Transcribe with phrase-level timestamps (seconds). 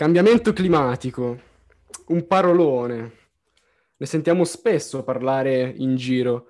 [0.00, 1.38] Cambiamento climatico,
[2.06, 3.12] un parolone.
[3.98, 6.46] Ne sentiamo spesso parlare in giro.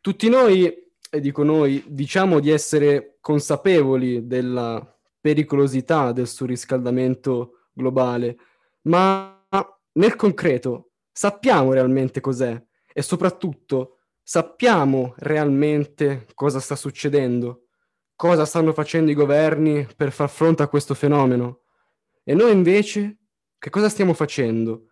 [0.00, 4.84] Tutti noi, e dico noi, diciamo di essere consapevoli della
[5.20, 8.36] pericolosità del surriscaldamento globale,
[8.88, 9.46] ma
[9.92, 12.60] nel concreto sappiamo realmente cos'è
[12.92, 17.66] e soprattutto sappiamo realmente cosa sta succedendo,
[18.16, 21.61] cosa stanno facendo i governi per far fronte a questo fenomeno.
[22.24, 23.18] E noi invece
[23.58, 24.88] che cosa stiamo facendo?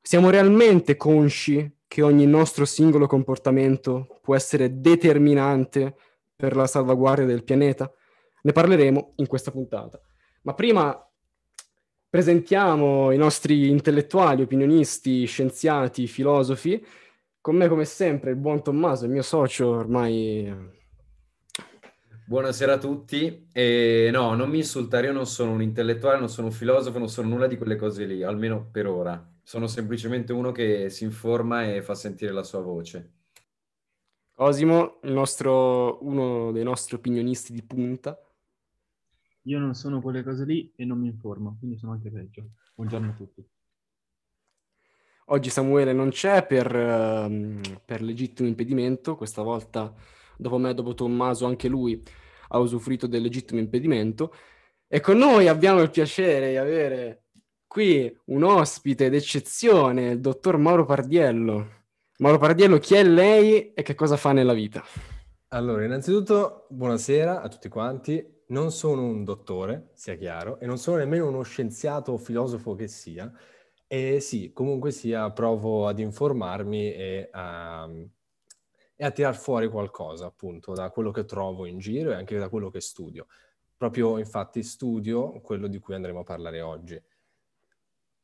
[0.00, 5.94] Siamo realmente consci che ogni nostro singolo comportamento può essere determinante
[6.34, 7.92] per la salvaguardia del pianeta?
[8.42, 10.00] Ne parleremo in questa puntata.
[10.42, 10.98] Ma prima
[12.08, 16.84] presentiamo i nostri intellettuali, opinionisti, scienziati, filosofi.
[17.40, 20.80] Con me, come sempre, il buon Tommaso, il mio socio ormai
[22.24, 23.48] Buonasera a tutti.
[23.52, 27.08] E no, non mi insultare, io non sono un intellettuale, non sono un filosofo, non
[27.08, 29.28] sono nulla di quelle cose lì, almeno per ora.
[29.42, 33.12] Sono semplicemente uno che si informa e fa sentire la sua voce.
[34.30, 38.16] Cosimo, nostro, uno dei nostri opinionisti di punta.
[39.42, 42.50] Io non sono quelle cose lì e non mi informo, quindi sono anche peggio.
[42.74, 43.46] Buongiorno a tutti.
[45.26, 49.92] Oggi Samuele non c'è per, uh, per legittimo impedimento, questa volta
[50.36, 52.02] dopo me, dopo Tommaso, anche lui
[52.48, 54.34] ha usufruito del legittimo impedimento.
[54.86, 57.24] E con noi abbiamo il piacere di avere
[57.66, 61.80] qui un ospite d'eccezione, il dottor Mauro Pardiello.
[62.18, 64.84] Mauro Pardiello, chi è lei e che cosa fa nella vita?
[65.48, 68.40] Allora, innanzitutto, buonasera a tutti quanti.
[68.48, 72.86] Non sono un dottore, sia chiaro, e non sono nemmeno uno scienziato o filosofo che
[72.86, 73.32] sia.
[73.86, 77.88] E sì, comunque sia, provo ad informarmi e a
[78.94, 82.48] e a tirar fuori qualcosa, appunto, da quello che trovo in giro e anche da
[82.48, 83.26] quello che studio.
[83.76, 87.00] Proprio, infatti, studio quello di cui andremo a parlare oggi.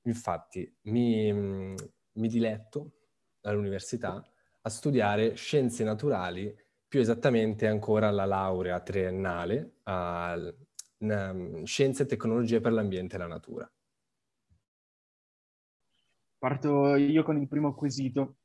[0.03, 2.93] Infatti, mi, mi diletto
[3.43, 4.23] all'università
[4.61, 6.55] a studiare scienze naturali,
[6.87, 10.55] più esattamente ancora la laurea triennale a
[11.65, 13.71] Scienze e Tecnologie per l'Ambiente e la Natura.
[16.39, 18.37] Parto io con il primo quesito.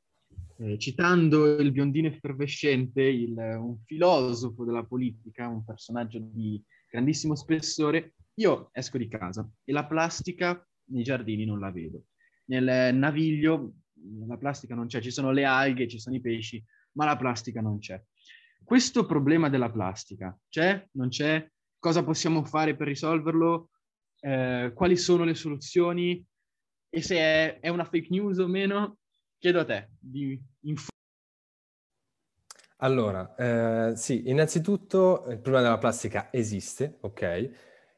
[0.56, 8.14] Eh, citando il biondino effervescente, il, un filosofo della politica, un personaggio di grandissimo spessore,
[8.34, 12.04] io esco di casa e la plastica nei giardini non la vedo.
[12.46, 13.74] Nel naviglio
[14.26, 17.60] la plastica non c'è, ci sono le alghe, ci sono i pesci, ma la plastica
[17.60, 18.00] non c'è.
[18.62, 20.86] Questo problema della plastica c'è?
[20.92, 21.46] Non c'è?
[21.78, 23.70] Cosa possiamo fare per risolverlo?
[24.20, 26.24] Eh, quali sono le soluzioni?
[26.88, 28.98] E se è, è una fake news o meno?
[29.44, 30.88] Chiedo a te di inf-
[32.78, 37.50] allora, eh, sì, innanzitutto il problema della plastica esiste, ok?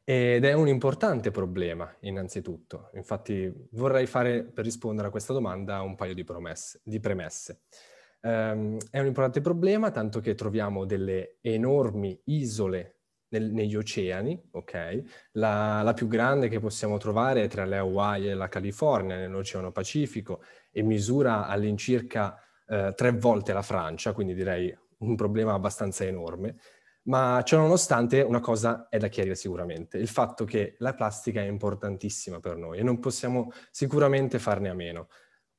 [0.03, 2.91] Ed è un importante problema, innanzitutto.
[2.95, 7.61] Infatti vorrei fare, per rispondere a questa domanda, un paio di, promesse, di premesse.
[8.23, 12.96] Um, è un importante problema, tanto che troviamo delle enormi isole
[13.29, 15.03] nel, negli oceani, ok?
[15.33, 19.73] La, la, più grande che possiamo trovare è tra le Hawaii e la California, nell'Oceano
[19.73, 26.57] Pacifico, e misura all'incirca eh, tre volte la Francia, quindi direi un problema abbastanza enorme.
[27.07, 32.41] Ma ciononostante una cosa è da chiarire sicuramente, il fatto che la plastica è importantissima
[32.41, 35.09] per noi e non possiamo sicuramente farne a meno.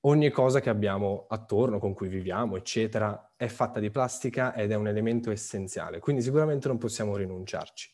[0.08, 4.76] Ogni cosa che abbiamo attorno, con cui viviamo, eccetera, è fatta di plastica ed è
[4.76, 7.92] un elemento essenziale, quindi sicuramente non possiamo rinunciarci.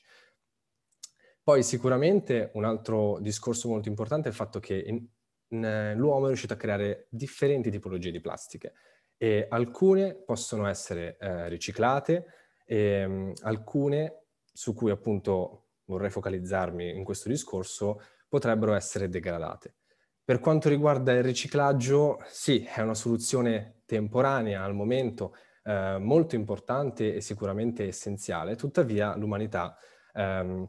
[1.41, 5.03] Poi sicuramente un altro discorso molto importante è il fatto che in,
[5.47, 8.73] in, l'uomo è riuscito a creare differenti tipologie di plastiche
[9.17, 12.27] e alcune possono essere eh, riciclate
[12.63, 19.77] e um, alcune su cui appunto vorrei focalizzarmi in questo discorso potrebbero essere degradate.
[20.25, 27.15] Per quanto riguarda il riciclaggio, sì, è una soluzione temporanea al momento, eh, molto importante
[27.15, 29.77] e sicuramente essenziale, tuttavia l'umanità
[30.13, 30.65] ehm,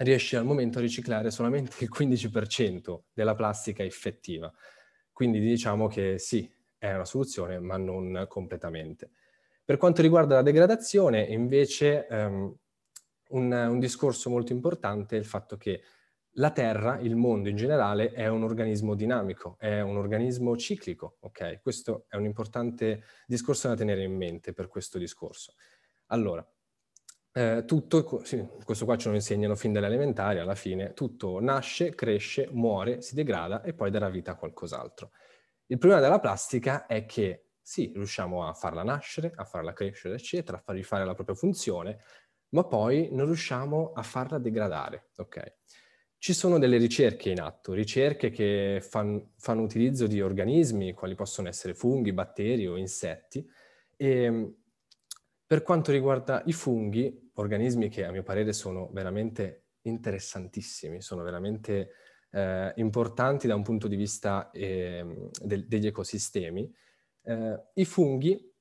[0.00, 4.52] riesce al momento a riciclare solamente il 15% della plastica effettiva.
[5.12, 9.10] Quindi diciamo che sì, è una soluzione, ma non completamente.
[9.64, 12.52] Per quanto riguarda la degradazione, invece, ehm,
[13.30, 15.82] un, un discorso molto importante è il fatto che
[16.38, 21.60] la Terra, il mondo in generale, è un organismo dinamico, è un organismo ciclico, ok?
[21.60, 25.54] Questo è un importante discorso da tenere in mente per questo discorso.
[26.06, 26.46] Allora,
[27.32, 31.94] eh, tutto, sì, questo qua ce lo insegnano fin dalle elementari, alla fine, tutto nasce,
[31.94, 35.10] cresce, muore, si degrada e poi darà vita a qualcos'altro.
[35.66, 40.56] Il problema della plastica è che sì, riusciamo a farla nascere, a farla crescere, eccetera,
[40.58, 41.98] a fargli fare la propria funzione,
[42.50, 45.56] ma poi non riusciamo a farla degradare, ok?
[46.18, 51.48] Ci sono delle ricerche in atto, ricerche che fan, fanno utilizzo di organismi, quali possono
[51.48, 53.48] essere funghi, batteri o insetti.
[53.96, 54.54] E
[55.46, 61.90] per quanto riguarda i funghi, organismi che a mio parere sono veramente interessantissimi, sono veramente
[62.32, 66.70] eh, importanti da un punto di vista eh, de- degli ecosistemi,
[67.22, 68.54] eh, i funghi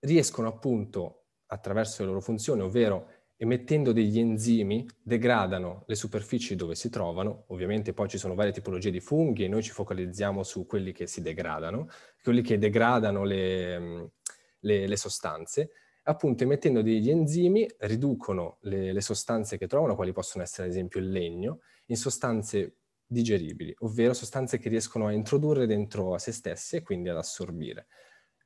[0.00, 6.90] riescono appunto attraverso le loro funzioni, ovvero emettendo degli enzimi, degradano le superfici dove si
[6.90, 7.44] trovano.
[7.48, 11.06] Ovviamente poi ci sono varie tipologie di funghi e noi ci focalizziamo su quelli che
[11.06, 11.88] si degradano,
[12.22, 14.10] quelli che degradano le,
[14.58, 15.70] le, le sostanze.
[16.02, 21.00] Appunto, emettendo degli enzimi, riducono le, le sostanze che trovano, quali possono essere ad esempio
[21.00, 22.76] il legno, in sostanze
[23.06, 27.86] digeribili, ovvero sostanze che riescono a introdurre dentro a se stesse e quindi ad assorbire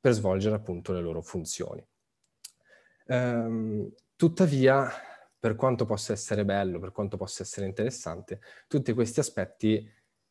[0.00, 1.84] per svolgere appunto le loro funzioni.
[3.06, 4.90] Ehm, tuttavia,
[5.38, 9.88] per quanto possa essere bello, per quanto possa essere interessante, tutti questi aspetti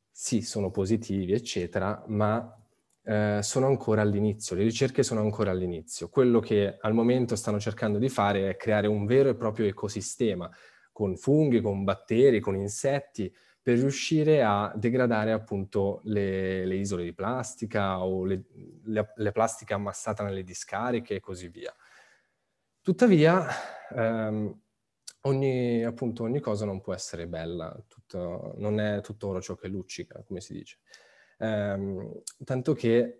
[0.09, 2.55] sì, sono positivi, eccetera, ma
[3.03, 6.09] eh, sono ancora all'inizio, le ricerche sono ancora all'inizio.
[6.09, 10.49] Quello che al momento stanno cercando di fare è creare un vero e proprio ecosistema
[10.91, 17.13] con funghi, con batteri, con insetti, per riuscire a degradare appunto le, le isole di
[17.13, 18.43] plastica o le,
[18.85, 21.73] le, le, plastiche ammassate nelle discariche e così via.
[22.83, 23.47] Tuttavia,
[23.95, 24.59] ehm,
[25.21, 29.69] ogni, appunto, ogni cosa non può essere bella, tutto, non è tutto oro ciò che
[29.69, 30.79] luccica, come si dice.
[31.37, 33.19] Ehm, tanto che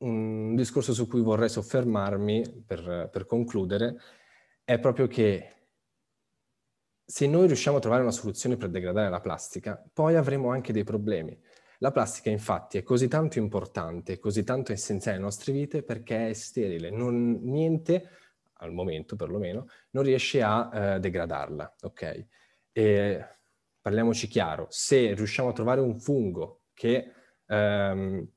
[0.00, 3.96] un discorso su cui vorrei soffermarmi per, per concludere
[4.62, 5.54] è proprio che
[7.02, 10.84] se noi riusciamo a trovare una soluzione per degradare la plastica, poi avremo anche dei
[10.84, 11.40] problemi.
[11.78, 16.32] La plastica infatti è così tanto importante, così tanto essenziale alle nostre vite perché è
[16.34, 18.10] sterile, non, niente,
[18.58, 22.26] al momento perlomeno, non riesce a eh, degradarla, ok?
[22.72, 23.26] E
[23.80, 27.12] parliamoci chiaro, se riusciamo a trovare un fungo che
[27.46, 28.28] ehm,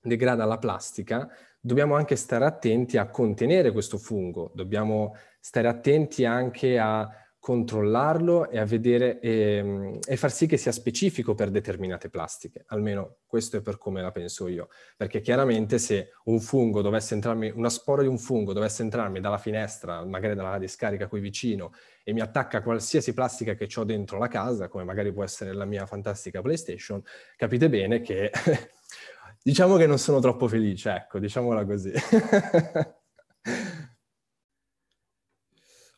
[0.00, 1.28] degrada la plastica,
[1.60, 7.08] dobbiamo anche stare attenti a contenere questo fungo, dobbiamo stare attenti anche a
[7.48, 12.64] controllarlo e a vedere e, ehm, e, far sì che sia specifico per determinate plastiche.
[12.66, 14.68] Almeno questo è per come la penso io.
[14.98, 19.38] Perché chiaramente se un fungo dovesse entrarmi, una spora di un fungo dovesse entrarmi dalla
[19.38, 21.72] finestra, magari dalla discarica qui vicino,
[22.04, 25.64] e mi attacca qualsiasi plastica che ho dentro la casa, come magari può essere la
[25.64, 27.02] mia fantastica PlayStation,
[27.34, 28.30] capite bene che
[29.42, 31.92] diciamo che non sono troppo felice, ecco, diciamola così.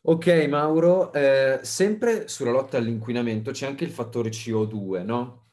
[0.03, 5.49] Ok, Mauro, eh, sempre sulla lotta all'inquinamento c'è anche il fattore CO2, no?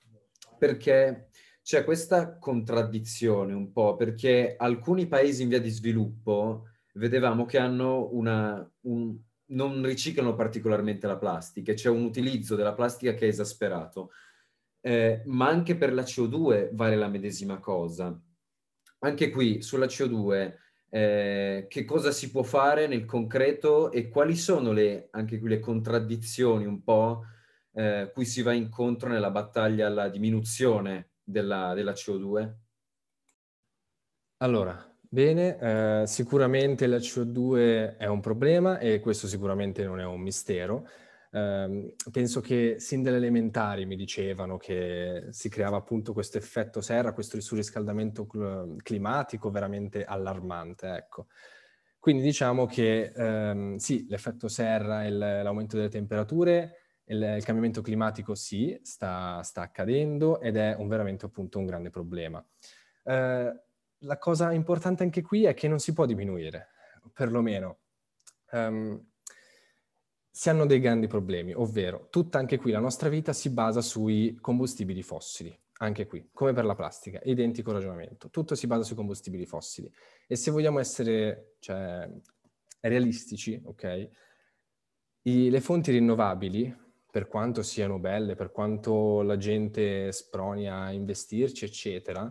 [0.58, 1.28] Perché
[1.62, 8.08] c'è questa contraddizione un po', perché alcuni paesi in via di sviluppo vedevamo che hanno
[8.12, 9.18] una, un,
[9.48, 14.12] non riciclano particolarmente la plastica, c'è un utilizzo della plastica che è esasperato.
[14.80, 18.18] Eh, ma anche per la CO2 vale la medesima cosa.
[19.00, 20.54] Anche qui sulla CO2
[20.90, 25.60] eh, che cosa si può fare nel concreto e quali sono le, anche qui le
[25.60, 27.24] contraddizioni un po'
[27.72, 32.52] eh, cui si va incontro nella battaglia alla diminuzione della, della CO2?
[34.38, 40.20] Allora, bene, eh, sicuramente la CO2 è un problema e questo sicuramente non è un
[40.20, 40.88] mistero.
[41.30, 47.12] Eh, penso che sin dalle elementari mi dicevano che si creava appunto questo effetto serra,
[47.12, 48.26] questo surriscaldamento
[48.82, 51.26] climatico veramente allarmante, ecco.
[51.98, 58.34] Quindi diciamo che ehm, sì, l'effetto serra e l'aumento delle temperature, il, il cambiamento climatico
[58.34, 62.44] sì, sta, sta, accadendo ed è un, veramente appunto un grande problema.
[63.02, 63.62] Eh,
[64.02, 66.68] la cosa importante anche qui è che non si può diminuire,
[67.12, 67.78] perlomeno.
[68.52, 69.04] Um,
[70.38, 74.38] si hanno dei grandi problemi, ovvero tutta anche qui la nostra vita si basa sui
[74.40, 79.46] combustibili fossili, anche qui, come per la plastica, identico ragionamento, tutto si basa sui combustibili
[79.46, 79.92] fossili.
[80.28, 82.08] E se vogliamo essere cioè,
[82.82, 84.10] realistici, ok,
[85.22, 86.72] I, le fonti rinnovabili,
[87.10, 92.30] per quanto siano belle, per quanto la gente sproni a investirci, eccetera,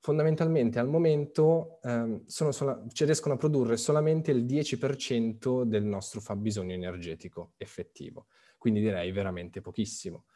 [0.00, 6.72] fondamentalmente al momento ehm, sola- cioè riescono a produrre solamente il 10% del nostro fabbisogno
[6.72, 8.26] energetico effettivo,
[8.58, 10.26] quindi direi veramente pochissimo.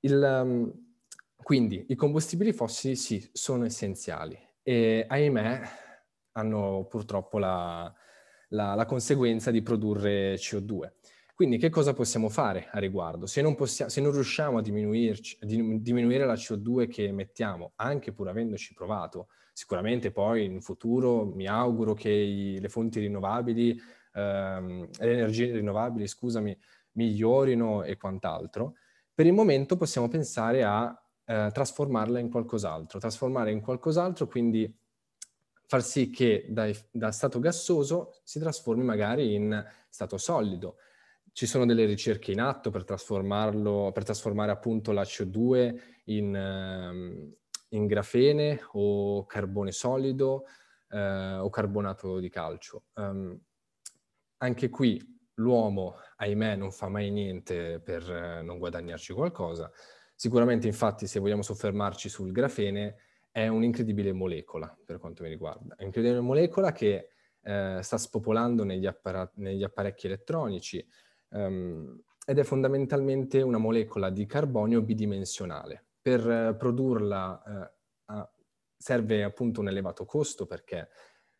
[0.00, 0.94] Il, um,
[1.36, 5.62] quindi i combustibili fossili sì, sono essenziali e ahimè
[6.32, 7.92] hanno purtroppo la,
[8.48, 10.92] la, la conseguenza di produrre CO2.
[11.40, 13.24] Quindi che cosa possiamo fare a riguardo?
[13.24, 18.28] Se non, possiamo, se non riusciamo a, a diminuire la CO2 che emettiamo, anche pur
[18.28, 23.80] avendoci provato, sicuramente poi in futuro mi auguro che i, le fonti rinnovabili,
[24.12, 26.54] ehm, le energie rinnovabili, scusami,
[26.92, 28.74] migliorino e quant'altro,
[29.14, 30.94] Per il momento possiamo pensare a
[31.24, 34.70] eh, trasformarla in qualcos'altro, trasformare in qualcos'altro, quindi
[35.66, 40.76] far sì che dai, da stato gassoso si trasformi magari in stato solido.
[41.32, 47.34] Ci sono delle ricerche in atto per trasformarlo, per trasformare appunto la CO2 in, ehm,
[47.68, 50.44] in grafene o carbone solido
[50.88, 52.84] eh, o carbonato di calcio.
[52.94, 53.38] Um,
[54.38, 55.00] anche qui
[55.34, 59.70] l'uomo, ahimè, non fa mai niente per eh, non guadagnarci qualcosa.
[60.14, 62.96] Sicuramente, infatti, se vogliamo soffermarci sul grafene,
[63.30, 65.74] è un'incredibile molecola per quanto mi riguarda.
[65.76, 67.08] È un'incredibile molecola che
[67.42, 70.86] eh, sta spopolando negli, appara- negli, apparecchi elettronici
[71.30, 75.86] um, ed è fondamentalmente una molecola di carbonio bidimensionale.
[76.00, 77.70] Per eh, produrla
[78.06, 78.28] eh,
[78.76, 80.88] serve appunto un elevato costo perché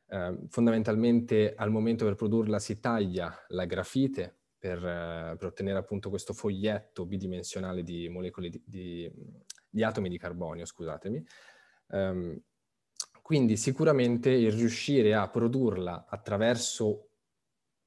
[0.09, 6.11] eh, fondamentalmente al momento per produrla si taglia la grafite per, eh, per, ottenere appunto
[6.11, 9.11] questo foglietto bidimensionale di molecole di, di,
[9.69, 11.25] di atomi di carbonio, scusatemi,
[11.91, 12.41] Um,
[13.23, 17.10] quindi sicuramente il riuscire a produrla attraverso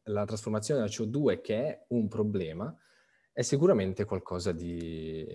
[0.03, 2.75] la trasformazione della CO2, che è un problema,
[3.31, 5.25] è sicuramente qualcosa di,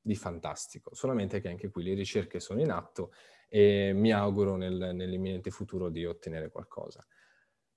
[0.00, 0.94] di fantastico.
[0.94, 3.12] Solamente che anche qui le ricerche sono in atto
[3.48, 7.06] e mi auguro nel, nell'imminente futuro di ottenere qualcosa.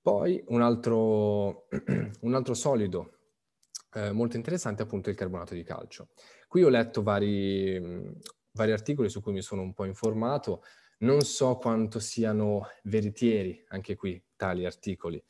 [0.01, 1.67] Poi un altro,
[2.21, 3.15] un altro solido
[3.95, 6.09] eh, molto interessante è appunto il carbonato di calcio.
[6.47, 7.79] Qui ho letto vari,
[8.51, 10.63] vari articoli su cui mi sono un po' informato.
[10.99, 15.21] Non so quanto siano veritieri anche qui tali articoli.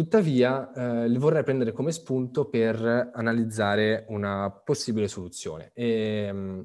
[0.00, 0.72] Tuttavia,
[1.04, 6.60] eh, vorrei prendere come spunto per analizzare una possibile soluzione e, mm,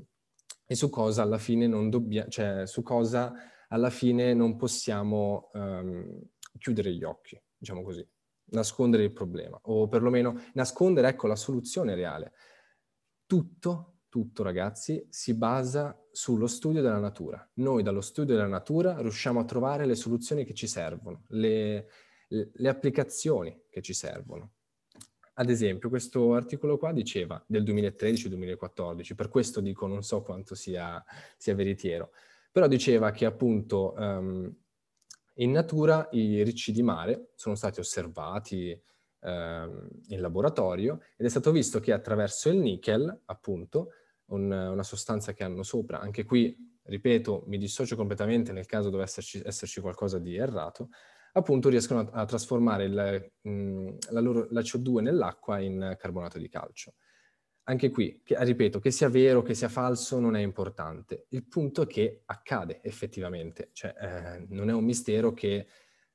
[0.65, 3.33] e su cosa alla fine non dobbiamo, cioè su cosa
[3.67, 6.17] alla fine non possiamo um,
[6.57, 8.07] chiudere gli occhi, diciamo così,
[8.51, 12.31] nascondere il problema o perlomeno nascondere, ecco, la soluzione reale.
[13.25, 17.45] Tutto tutto, ragazzi, si basa sullo studio della natura.
[17.55, 21.89] Noi dallo studio della natura riusciamo a trovare le soluzioni che ci servono, le,
[22.27, 24.51] le, applicazioni che ci servono.
[25.37, 31.03] Ad esempio, questo articolo qua diceva del 2013-2014, per questo dico non so quanto sia,
[31.35, 32.11] sia veritiero,
[32.51, 34.55] però diceva che appunto um,
[35.35, 38.81] in natura i ricci di mare sono stati osservati
[39.19, 43.89] um, in laboratorio ed è stato visto che attraverso il nickel, appunto,
[44.27, 45.99] un, una sostanza che hanno sopra.
[45.99, 50.89] Anche qui, ripeto, mi dissocio completamente nel caso dovesse esserci, esserci qualcosa di errato,
[51.37, 56.49] appunto riescono a, a trasformare il, mh, la, loro, la CO2 nell'acqua in carbonato di
[56.49, 56.95] calcio.
[57.67, 61.25] Anche qui, che, ripeto, che sia vero, che sia falso, non è importante.
[61.29, 63.69] Il punto è che accade effettivamente.
[63.73, 65.67] Cioè, eh, non è un mistero che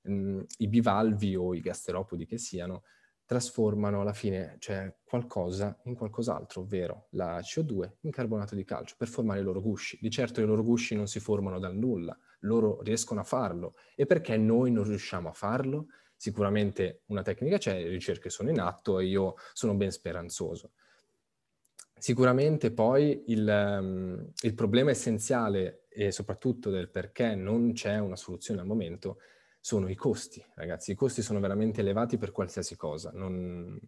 [0.03, 2.85] mh, i bivalvi o i gasteropodi che siano
[3.25, 9.09] trasformano alla fine cioè, qualcosa in qualcos'altro, ovvero la CO2 in carbonato di calcio per
[9.09, 9.99] formare i loro gusci.
[10.01, 13.75] Di certo i loro gusci non si formano dal nulla, loro riescono a farlo.
[13.95, 15.87] E perché noi non riusciamo a farlo?
[16.17, 20.73] Sicuramente una tecnica c'è, le ricerche sono in atto e io sono ben speranzoso.
[21.97, 28.61] Sicuramente poi il, um, il problema essenziale e soprattutto del perché non c'è una soluzione
[28.61, 29.19] al momento
[29.61, 30.93] sono i costi, ragazzi.
[30.93, 33.79] I costi sono veramente elevati per qualsiasi cosa, non,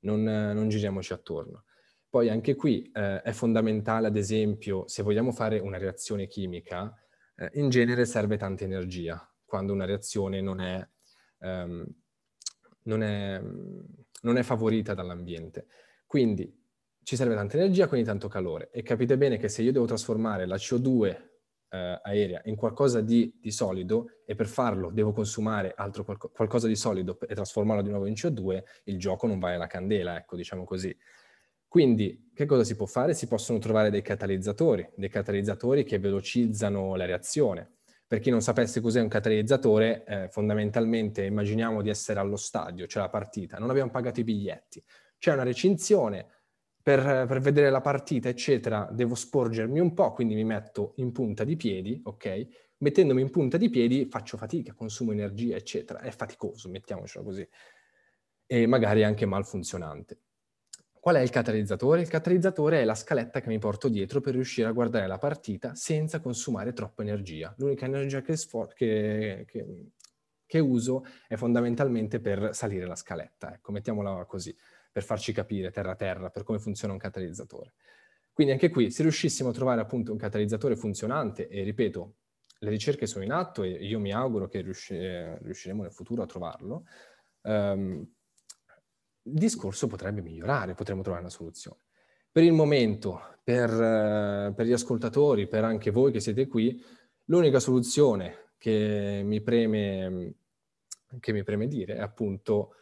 [0.00, 1.64] non, non giriamoci attorno.
[2.10, 6.92] Poi anche qui eh, è fondamentale, ad esempio, se vogliamo fare una reazione chimica,
[7.40, 10.86] eh, in genere serve tanta energia, quando una reazione non è,
[11.38, 11.84] um,
[12.82, 13.40] non è,
[14.22, 15.66] non è favorita dall'ambiente.
[16.06, 16.58] Quindi
[17.02, 18.70] ci serve tanta energia, quindi tanto calore.
[18.70, 21.28] E capite bene che se io devo trasformare la CO2
[21.70, 26.66] eh, aerea in qualcosa di, di, solido e per farlo devo consumare altro qualco, qualcosa
[26.66, 30.36] di solido e trasformarlo di nuovo in CO2, il gioco non vale la candela, ecco,
[30.36, 30.94] diciamo così.
[31.70, 33.14] Quindi che cosa si può fare?
[33.14, 37.76] Si possono trovare dei catalizzatori, dei catalizzatori che velocizzano la reazione.
[38.08, 42.98] Per chi non sapesse cos'è un catalizzatore, eh, fondamentalmente immaginiamo di essere allo stadio, c'è
[42.98, 44.82] la partita, non abbiamo pagato i biglietti,
[45.16, 46.26] c'è una recinzione,
[46.82, 51.44] per, per, vedere la partita, eccetera, devo sporgermi un po', quindi mi metto in punta
[51.44, 52.46] di piedi, ok?
[52.78, 56.00] Mettendomi in punta di piedi faccio fatica, consumo energia, eccetera.
[56.00, 57.48] È faticoso, mettiamocelo così.
[58.44, 60.18] E magari anche malfunzionante.
[61.00, 62.02] Qual è il catalizzatore?
[62.02, 65.74] Il catalizzatore è la scaletta che mi porto dietro per riuscire a guardare la partita
[65.74, 67.54] senza consumare troppa energia.
[67.56, 69.92] L'unica energia che, sfor- che, che,
[70.44, 74.54] che uso è fondamentalmente per salire la scaletta, ecco, mettiamola così
[74.92, 77.72] per farci capire terra terra per come funziona un catalizzatore.
[78.30, 82.14] Quindi anche qui, se riuscissimo a trovare appunto un catalizzatore funzionante, e ripeto,
[82.58, 86.26] le ricerche sono in atto e io mi auguro che riusci- riusciremo nel futuro a
[86.26, 86.84] trovarlo,
[87.42, 88.06] um,
[89.30, 91.78] il discorso potrebbe migliorare, potremmo trovare una soluzione.
[92.30, 96.82] Per il momento, per, eh, per gli ascoltatori, per anche voi che siete qui,
[97.26, 100.34] l'unica soluzione che mi preme,
[101.18, 102.74] che mi preme dire è appunto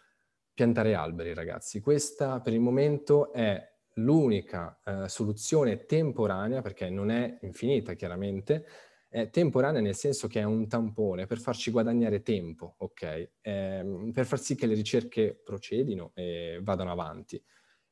[0.52, 1.80] piantare alberi, ragazzi.
[1.80, 8.66] Questa per il momento è l'unica eh, soluzione temporanea, perché non è infinita chiaramente,
[9.08, 13.30] è temporanea nel senso che è un tampone per farci guadagnare tempo, ok?
[13.40, 17.42] Eh, per far sì che le ricerche procedino e vadano avanti,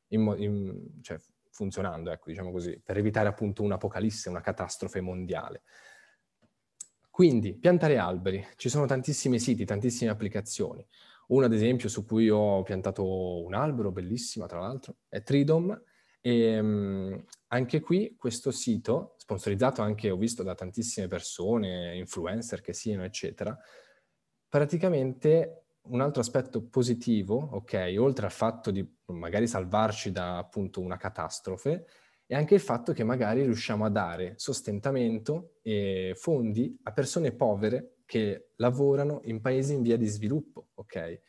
[0.09, 1.19] in, in, cioè
[1.51, 5.63] funzionando, ecco, diciamo così, per evitare appunto un'apocalisse, una catastrofe mondiale.
[7.11, 8.47] Quindi, piantare alberi.
[8.57, 10.87] Ci sono tantissimi siti, tantissime applicazioni.
[11.29, 15.83] Una, ad esempio, su cui ho piantato un albero, bellissima tra l'altro, è Tridom,
[16.21, 22.73] e um, anche qui questo sito, sponsorizzato anche, ho visto, da tantissime persone, influencer che
[22.73, 23.59] siano, eccetera,
[24.49, 30.97] praticamente un altro aspetto positivo, ok, oltre al fatto di magari salvarci da appunto una
[30.97, 31.87] catastrofe,
[32.25, 37.97] è anche il fatto che magari riusciamo a dare sostentamento e fondi a persone povere
[38.05, 41.21] che lavorano in paesi in via di sviluppo, ok?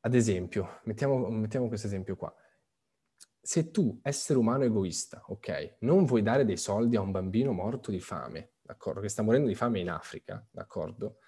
[0.00, 2.34] Ad esempio, mettiamo, mettiamo questo esempio qua
[3.44, 7.90] se tu, essere umano egoista, ok, non vuoi dare dei soldi a un bambino morto
[7.90, 11.18] di fame, d'accordo, che sta morendo di fame in Africa, d'accordo,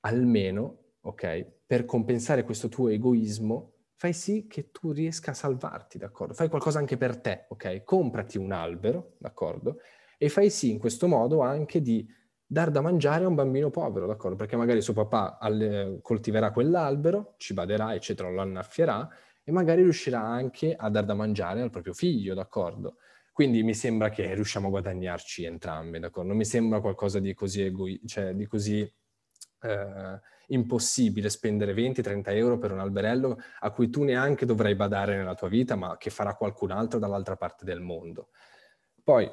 [0.00, 6.32] almeno, ok, per compensare questo tuo egoismo, fai sì che tu riesca a salvarti, d'accordo?
[6.32, 7.84] Fai qualcosa anche per te, ok?
[7.84, 9.80] Comprati un albero, d'accordo?
[10.16, 12.08] E fai sì in questo modo anche di
[12.46, 14.36] dar da mangiare a un bambino povero, d'accordo?
[14.36, 19.06] Perché magari suo papà alle, coltiverà quell'albero, ci baderà, eccetera, lo annaffierà
[19.44, 22.96] e magari riuscirà anche a dar da mangiare al proprio figlio, d'accordo?
[23.32, 26.28] Quindi mi sembra che riusciamo a guadagnarci entrambi, d'accordo?
[26.28, 28.80] Non mi sembra qualcosa di così, egoi- cioè, di così
[29.62, 35.34] eh, impossibile spendere 20-30 euro per un alberello a cui tu neanche dovrai badare nella
[35.34, 38.28] tua vita, ma che farà qualcun altro dall'altra parte del mondo.
[39.02, 39.28] Poi,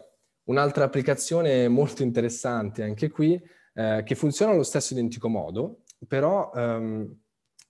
[0.45, 3.39] un'altra applicazione molto interessante anche qui,
[3.73, 6.49] eh, che funziona allo stesso identico modo, però...
[6.53, 7.21] Um,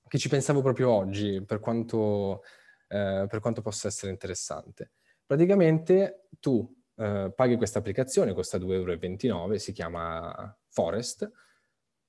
[0.09, 2.43] che ci pensavo proprio oggi, per quanto,
[2.89, 4.91] eh, per quanto possa essere interessante.
[5.25, 11.31] Praticamente tu eh, paghi questa applicazione, costa 2,29 euro, si chiama Forest,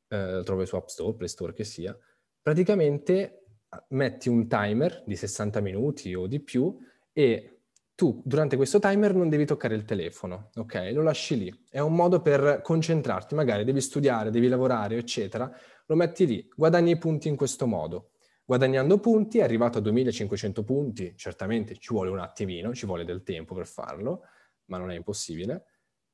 [0.09, 1.97] eh, trovi su App Store, Play Store che sia.
[2.43, 3.45] Praticamente
[3.89, 6.77] metti un timer di 60 minuti o di più
[7.13, 7.60] e
[8.01, 10.89] tu durante questo timer non devi toccare il telefono, ok?
[10.95, 11.65] Lo lasci lì.
[11.69, 16.93] È un modo per concentrarti, magari devi studiare, devi lavorare, eccetera lo metti lì, guadagni
[16.93, 18.13] i punti in questo modo.
[18.43, 23.23] Guadagnando punti, è arrivato a 2500 punti, certamente ci vuole un attimino, ci vuole del
[23.23, 24.23] tempo per farlo,
[24.71, 25.65] ma non è impossibile.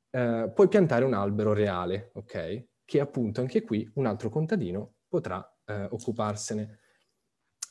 [0.09, 2.65] Eh, puoi piantare un albero reale, ok?
[2.83, 6.79] Che appunto anche qui un altro contadino potrà eh, occuparsene.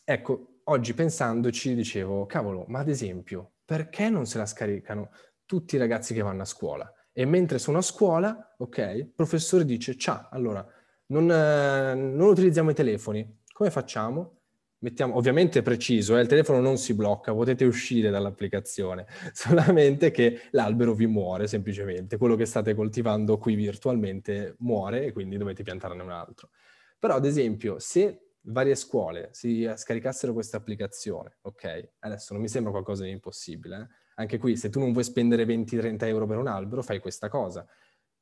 [0.05, 5.11] Ecco, oggi pensandoci dicevo, cavolo, ma ad esempio, perché non se la scaricano
[5.45, 6.91] tutti i ragazzi che vanno a scuola?
[7.13, 10.65] E mentre sono a scuola, ok, il professore dice, ciao, allora
[11.07, 13.43] non, eh, non utilizziamo i telefoni.
[13.53, 14.35] Come facciamo?
[14.79, 20.95] Mettiamo, ovviamente preciso, eh, il telefono non si blocca, potete uscire dall'applicazione, solamente che l'albero
[20.95, 26.11] vi muore semplicemente, quello che state coltivando qui virtualmente muore e quindi dovete piantarne un
[26.11, 26.51] altro.
[26.99, 32.71] Però ad esempio, se varie scuole si scaricassero questa applicazione, ok, adesso non mi sembra
[32.71, 33.87] qualcosa di impossibile, eh?
[34.17, 37.67] anche qui se tu non vuoi spendere 20-30 euro per un albero, fai questa cosa,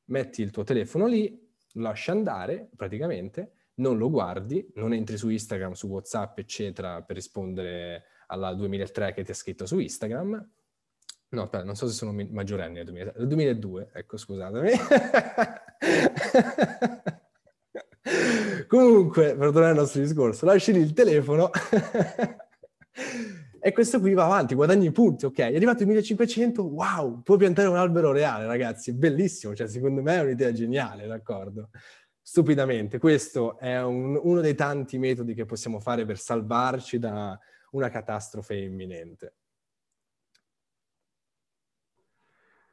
[0.06, 1.40] metti il tuo telefono lì,
[1.72, 7.16] lo lasci andare praticamente, non lo guardi, non entri su Instagram, su WhatsApp, eccetera, per
[7.16, 10.50] rispondere alla 2003 che ti ha scritto su Instagram.
[11.30, 14.70] No, aspetta, non so se sono maggiorenne nel 2002, ecco, scusatemi.
[18.74, 21.48] Comunque, per tornare al nostro discorso, lasci lì il telefono
[23.60, 25.38] e questo qui va avanti, guadagni punti, ok?
[25.38, 30.16] È arrivato il 1500, wow, puoi piantare un albero reale, ragazzi, bellissimo, cioè secondo me
[30.16, 31.70] è un'idea geniale, d'accordo?
[32.20, 37.38] Stupidamente, questo è un, uno dei tanti metodi che possiamo fare per salvarci da
[37.70, 39.34] una catastrofe imminente.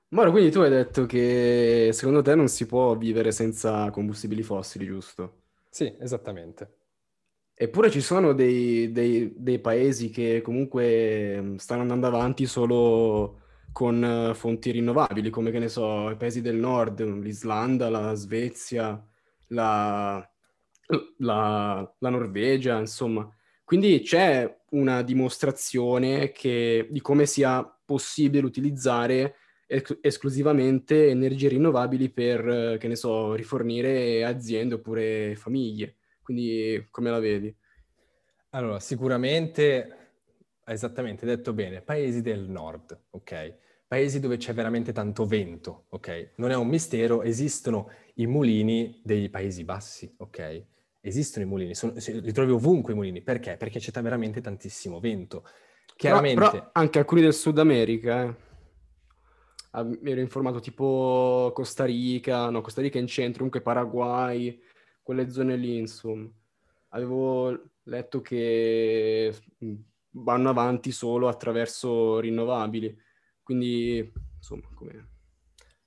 [0.10, 4.88] Mauro, quindi tu hai detto che secondo te non si può vivere senza combustibili fossili,
[4.88, 5.41] giusto?
[5.74, 6.80] Sì, esattamente.
[7.54, 13.40] Eppure ci sono dei, dei, dei paesi che comunque mm, stanno andando avanti solo
[13.72, 19.02] con eh, fonti rinnovabili, come che ne so, i paesi del nord, l'Islanda, la Svezia,
[19.48, 20.30] la,
[21.20, 23.30] la, la Norvegia, insomma.
[23.64, 29.36] Quindi c'è una dimostrazione che, di come sia possibile utilizzare
[29.72, 35.96] ec- esclusivamente energie rinnovabili per, che ne so, rifornire aziende oppure famiglie.
[36.22, 37.56] Quindi come la vedi?
[38.50, 39.96] Allora, sicuramente
[40.66, 43.58] esattamente, detto bene, paesi del nord, ok?
[43.88, 46.32] Paesi dove c'è veramente tanto vento, ok?
[46.36, 50.66] Non è un mistero, esistono i mulini dei Paesi Bassi, ok?
[51.02, 53.58] Esistono i mulini, sono, li trovi ovunque i mulini, perché?
[53.58, 55.46] Perché c'è veramente tantissimo vento.
[55.96, 56.40] Chiaramente...
[56.40, 58.50] Però, però anche alcuni del Sud America, eh.
[59.74, 64.62] Mi ero informato tipo Costa Rica, no, Costa Rica in centro, comunque Paraguay,
[65.02, 66.30] quelle zone lì, insomma.
[66.90, 69.76] Avevo letto che mm,
[70.12, 72.98] vanno avanti solo attraverso rinnovabili,
[73.42, 75.10] quindi insomma, come...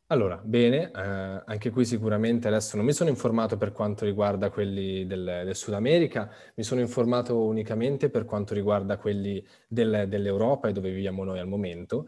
[0.08, 5.06] Allora, bene, eh, anche qui sicuramente adesso non mi sono informato per quanto riguarda quelli
[5.06, 10.72] del, del Sud America, mi sono informato unicamente per quanto riguarda quelli del, dell'Europa e
[10.72, 12.06] dove viviamo noi al momento.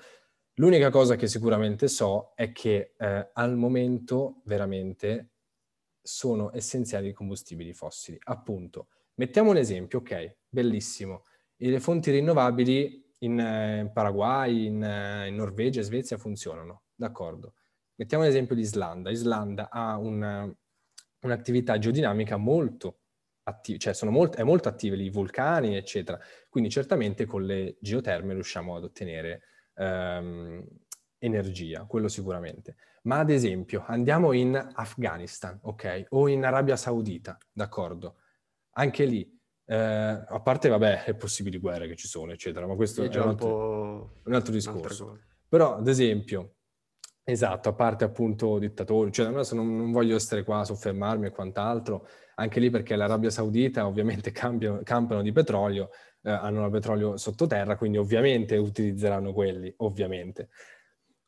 [0.59, 5.33] L'unica cosa che sicuramente so è che eh, al momento veramente
[6.01, 8.19] sono essenziali i combustibili fossili.
[8.25, 11.25] Appunto, mettiamo un esempio, ok, bellissimo.
[11.57, 17.55] Le fonti rinnovabili in eh, Paraguay, in, eh, in Norvegia e Svezia funzionano, d'accordo.
[17.97, 19.11] Mettiamo l'esempio di Islanda.
[19.11, 20.51] Islanda ha una,
[21.21, 23.01] un'attività geodinamica molto
[23.43, 26.19] attiva, cioè molto, è molto attiva i vulcani, eccetera.
[26.49, 29.43] Quindi certamente con le geoterme riusciamo ad ottenere
[29.77, 30.67] ehm,
[31.19, 32.77] energia, quello sicuramente.
[33.03, 36.07] Ma ad esempio andiamo in Afghanistan, ok?
[36.11, 38.17] O in Arabia Saudita, d'accordo?
[38.73, 43.03] Anche lì, eh, a parte, vabbè, le possibili guerre che ci sono, eccetera, ma questo
[43.03, 45.21] è, è un, altro, un altro discorso.
[45.49, 46.57] Però, ad esempio,
[47.29, 51.31] Esatto, a parte appunto dittatori, cioè adesso non, non, voglio essere qua a soffermarmi e
[51.33, 55.91] quant'altro, anche lì perché l'Arabia Saudita ovviamente cambiano, campano di petrolio,
[56.27, 60.49] eh, hanno il petrolio sottoterra, quindi ovviamente utilizzeranno quelli, ovviamente.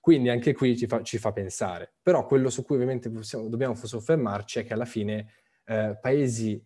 [0.01, 1.95] Quindi anche qui ci fa, ci fa pensare.
[2.03, 5.35] Però quello su cui ovviamente possiamo, dobbiamo soffermarci è che alla fine
[5.65, 6.61] eh, paesi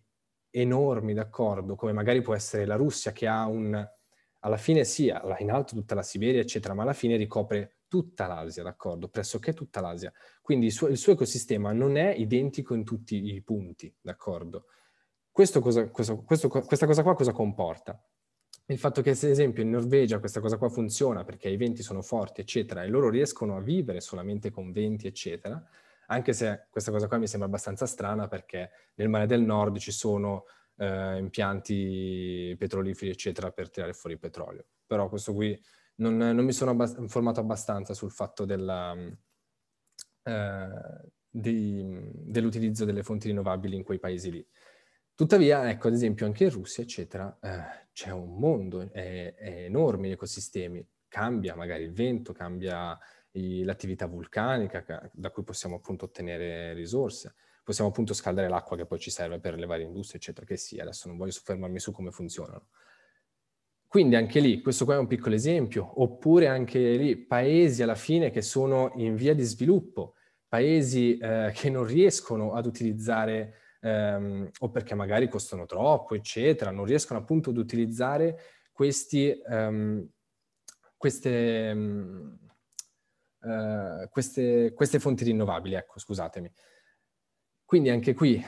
[0.49, 3.87] enormi, d'accordo, come magari può essere la Russia che ha un...
[4.39, 8.63] alla fine sì, in alto tutta la Siberia, eccetera, ma alla fine ricopre tutta l'Asia,
[8.63, 9.09] d'accordo?
[9.09, 10.11] Pressoché tutta l'Asia.
[10.41, 14.65] Quindi il suo, il suo ecosistema non è identico in tutti i punti, d'accordo?
[15.31, 17.99] Cosa, questo, questo, questa cosa qua cosa comporta?
[18.67, 22.01] Il fatto che, ad esempio, in Norvegia questa cosa qua funziona perché i venti sono
[22.01, 25.61] forti, eccetera, e loro riescono a vivere solamente con venti, eccetera,
[26.07, 29.91] anche se questa cosa qua mi sembra abbastanza strana perché nel mare del nord ci
[29.91, 30.45] sono
[30.77, 34.65] eh, impianti petroliferi, eccetera, per tirare fuori il petrolio.
[34.85, 35.59] Però questo qui
[35.95, 38.95] non, non mi sono abbast- informato abbastanza sul fatto della,
[40.23, 40.67] eh,
[41.29, 44.47] di, dell'utilizzo delle fonti rinnovabili in quei paesi lì.
[45.15, 50.07] Tuttavia, ecco, ad esempio, anche in Russia, eccetera, eh, c'è un mondo, è, è enorme
[50.07, 52.97] gli ecosistemi, cambia magari il vento, cambia
[53.33, 58.97] i, l'attività vulcanica da cui possiamo appunto ottenere risorse, possiamo appunto scaldare l'acqua che poi
[58.97, 60.81] ci serve per le varie industrie, eccetera, che sia.
[60.81, 62.69] Adesso non voglio soffermarmi su come funzionano.
[63.87, 68.31] Quindi anche lì, questo qua è un piccolo esempio, oppure anche lì paesi alla fine
[68.31, 70.15] che sono in via di sviluppo,
[70.47, 76.85] paesi eh, che non riescono ad utilizzare ehm, o perché magari costano troppo, eccetera, non
[76.85, 78.39] riescono appunto ad utilizzare
[78.71, 80.07] questi, ehm,
[80.97, 82.37] queste, um,
[83.41, 86.49] uh, queste, queste fonti rinnovabili, ecco, scusatemi.
[87.65, 88.41] Quindi anche qui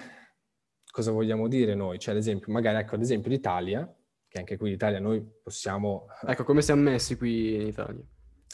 [0.90, 2.00] cosa vogliamo dire noi?
[2.00, 3.94] Cioè, ad esempio, magari, ecco, ad esempio l'Italia,
[4.28, 6.08] che anche qui in Italia noi possiamo...
[6.26, 8.04] Ecco, come siamo messi qui in Italia?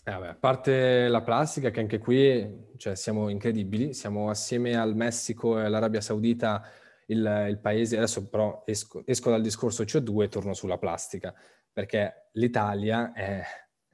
[0.03, 4.95] Eh vabbè, a parte la plastica, che anche qui cioè, siamo incredibili, siamo assieme al
[4.95, 6.63] Messico e all'Arabia Saudita
[7.05, 11.35] il, il paese, adesso però esco, esco, dal discorso CO2 e torno sulla plastica,
[11.71, 13.43] perché l'Italia è,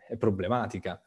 [0.08, 1.02] è, problematica,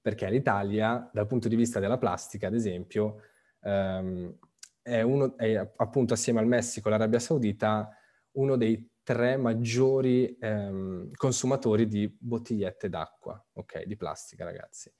[0.00, 3.20] perché l'Italia dal punto di vista della plastica, ad esempio,
[3.60, 4.38] ehm,
[4.80, 7.90] è, uno, è appunto assieme al Messico e all'Arabia Saudita
[8.32, 14.92] uno dei tre maggiori ehm, consumatori di bottigliette d'acqua, ok, di plastica ragazzi.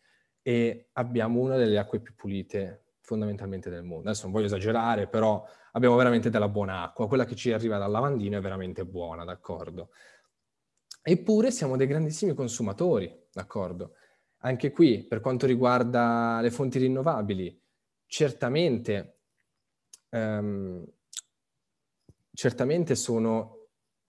[0.43, 4.09] E abbiamo una delle acque più pulite fondamentalmente del mondo.
[4.09, 7.09] Adesso non voglio esagerare, però abbiamo veramente della buona acqua.
[7.09, 9.91] Quella che ci arriva dal lavandino è veramente buona, d'accordo?
[11.03, 13.95] Eppure siamo dei grandissimi consumatori, d'accordo?
[14.43, 17.61] Anche qui, per quanto riguarda le fonti rinnovabili,
[18.07, 19.19] certamente,
[20.11, 20.87] um,
[22.33, 23.56] certamente sono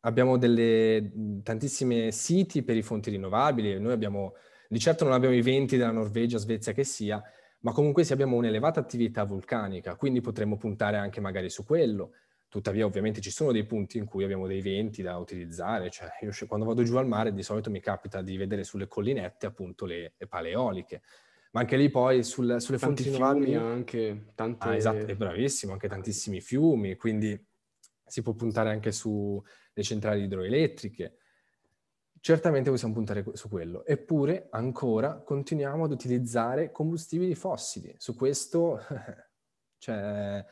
[0.07, 1.11] abbiamo delle,
[1.43, 4.35] tantissimi siti per i fonti rinnovabili, noi abbiamo,
[4.69, 7.21] di certo non abbiamo i venti della Norvegia, Svezia che sia,
[7.59, 12.11] ma comunque sì abbiamo un'elevata attività vulcanica, quindi potremmo puntare anche magari su quello.
[12.49, 16.31] Tuttavia ovviamente ci sono dei punti in cui abbiamo dei venti da utilizzare, cioè io
[16.47, 20.13] quando vado giù al mare di solito mi capita di vedere sulle collinette appunto le,
[20.15, 21.01] le pale eoliche,
[21.51, 23.55] ma anche lì poi sul, sulle Tanti fonti rinnovabili...
[23.55, 24.67] anche, tante...
[24.69, 27.37] Ah, esatto, è bravissimo, anche tantissimi fiumi, quindi
[28.05, 28.93] si può puntare anche
[29.77, 31.17] sulle centrali idroelettriche.
[32.19, 33.85] certamente possiamo puntare su quello.
[33.85, 37.93] Eppure, ancora, continuiamo ad utilizzare combustibili fossili.
[37.97, 38.79] Su questo,
[39.77, 40.43] cioè,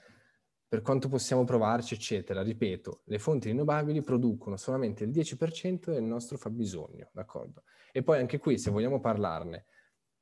[0.68, 6.38] per quanto possiamo provarci, eccetera, ripeto, le fonti rinnovabili producono solamente il 10% del nostro
[6.38, 7.64] fabbisogno, d'accordo?
[7.92, 9.66] E poi anche qui, se vogliamo parlarne,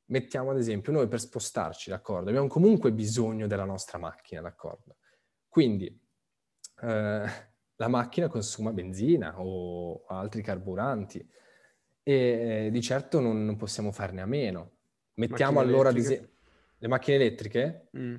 [0.06, 2.30] mettiamo ad esempio, noi per spostarci, d'accordo?
[2.30, 4.98] Abbiamo comunque bisogno della nostra macchina, d'accordo?
[5.50, 6.02] Quindi,
[6.82, 11.28] eh, la macchina consuma benzina o altri carburanti
[12.04, 14.72] e di certo non possiamo farne a meno.
[15.16, 16.32] Mettiamo macchine allora elettriche.
[16.78, 17.88] le macchine elettriche?
[17.98, 18.16] Mm.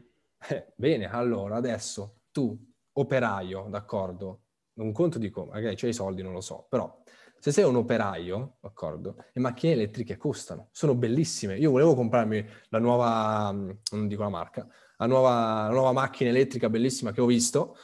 [0.48, 2.56] Eh, bene, allora adesso tu,
[2.92, 4.40] operaio, d'accordo?
[4.74, 7.02] Un conto dico, magari c'hai i soldi, non lo so, però
[7.38, 11.58] se sei un operaio, d'accordo, le macchine elettriche costano, sono bellissime.
[11.58, 16.70] Io volevo comprarmi la nuova, non dico la marca, la nuova, la nuova macchina elettrica
[16.70, 17.76] bellissima che ho visto,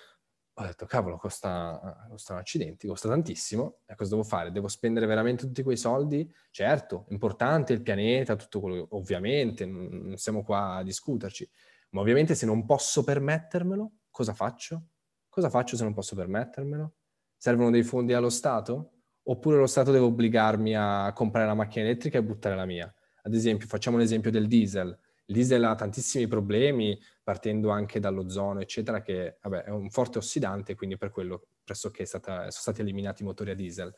[0.53, 4.51] ho detto, cavolo, costa, costano accidenti, costa tantissimo, e cosa devo fare?
[4.51, 6.31] Devo spendere veramente tutti quei soldi?
[6.51, 11.49] Certo, importante il pianeta, tutto quello, ovviamente, non siamo qua a discuterci,
[11.91, 14.87] ma ovviamente se non posso permettermelo, cosa faccio?
[15.29, 16.95] Cosa faccio se non posso permettermelo?
[17.37, 18.93] Servono dei fondi allo Stato?
[19.23, 22.93] Oppure lo Stato deve obbligarmi a comprare la macchina elettrica e buttare la mia?
[23.23, 24.99] Ad esempio, facciamo l'esempio del diesel
[25.31, 26.99] il diesel ha tantissimi problemi,
[27.31, 32.41] partendo anche dall'ozono, eccetera, che vabbè, è un forte ossidante, quindi per quello pressoché stata,
[32.41, 33.95] sono stati eliminati i motori a diesel.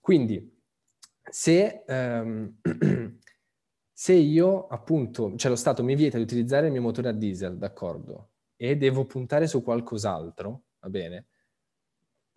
[0.00, 0.50] Quindi,
[1.30, 2.60] se, ehm,
[3.92, 7.58] se io appunto, cioè lo Stato mi vieta di utilizzare il mio motore a diesel,
[7.58, 11.26] d'accordo, e devo puntare su qualcos'altro, va bene?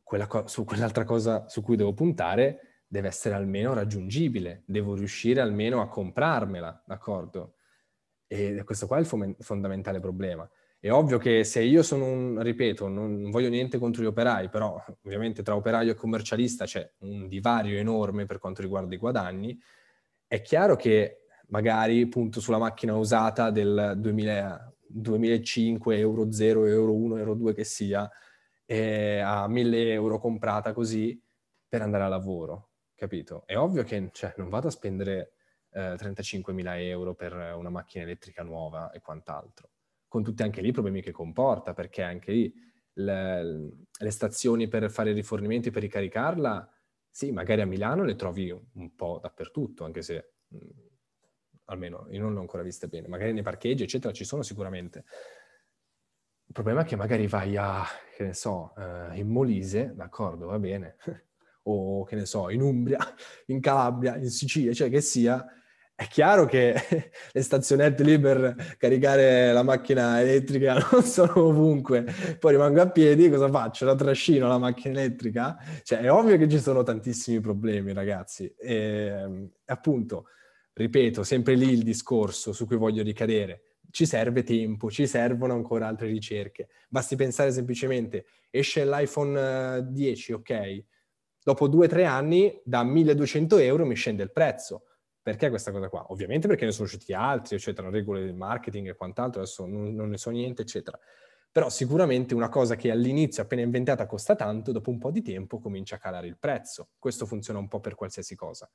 [0.04, 5.40] Quella co- su quell'altra cosa su cui devo puntare deve essere almeno raggiungibile, devo riuscire
[5.40, 7.57] almeno a comprarmela, d'accordo?
[8.28, 10.50] E questo qua è il fondamentale problema.
[10.80, 14.84] È ovvio che se io sono un, ripeto, non voglio niente contro gli operai, però
[15.04, 19.60] ovviamente tra operaio e commercialista c'è un divario enorme per quanto riguarda i guadagni,
[20.28, 27.18] è chiaro che magari punto sulla macchina usata del 2000, 2005, euro 0, euro 1,
[27.18, 28.10] euro 2 che sia,
[28.66, 31.20] eh, a 1000 euro comprata così
[31.68, 33.44] per andare a lavoro, capito?
[33.46, 35.34] È ovvio che cioè, non vado a spendere
[35.78, 39.70] eh, 35.000 euro per una macchina elettrica nuova e quant'altro,
[40.08, 42.54] con tutti anche lì i problemi che comporta, perché anche lì
[42.94, 46.68] le, le stazioni per fare i rifornimenti, per ricaricarla,
[47.10, 50.70] sì, magari a Milano le trovi un po' dappertutto, anche se mh, mm,
[51.66, 55.06] almeno io non l'ho ancora viste bene, magari nei parcheggi, eccetera, ci sono sicuramente.
[56.46, 57.84] Il problema è che magari vai a,
[58.16, 60.96] che ne so, eh, in Molise, d'accordo, va bene,
[61.64, 63.00] o che ne so, in Umbria,
[63.48, 65.46] in Calabria, in Sicilia, cioè che sia,
[65.98, 66.76] è chiaro che
[67.34, 72.06] le stazionette lì per caricare la macchina elettrica non sono ovunque,
[72.38, 73.86] poi rimango a piedi, cosa faccio?
[73.86, 75.58] La trascino la macchina elettrica?
[75.82, 80.26] Cioè è ovvio che ci sono tantissimi problemi ragazzi e appunto,
[80.74, 85.88] ripeto, sempre lì il discorso su cui voglio ricadere, ci serve tempo, ci servono ancora
[85.88, 90.84] altre ricerche, basti pensare semplicemente, esce l'iPhone 10, eh, ok?
[91.44, 94.84] Dopo due o tre anni da 1200 euro mi scende il prezzo
[95.28, 96.06] perché questa cosa qua?
[96.14, 100.08] Ovviamente perché ne sono usciti altri, eccetera, regole del marketing e quant'altro, adesso non, non
[100.08, 100.98] ne so niente, eccetera.
[101.52, 105.60] Però sicuramente una cosa che all'inizio appena inventata costa tanto, dopo un po' di tempo
[105.60, 106.92] comincia a calare il prezzo.
[106.98, 108.72] Questo funziona un po' per qualsiasi cosa.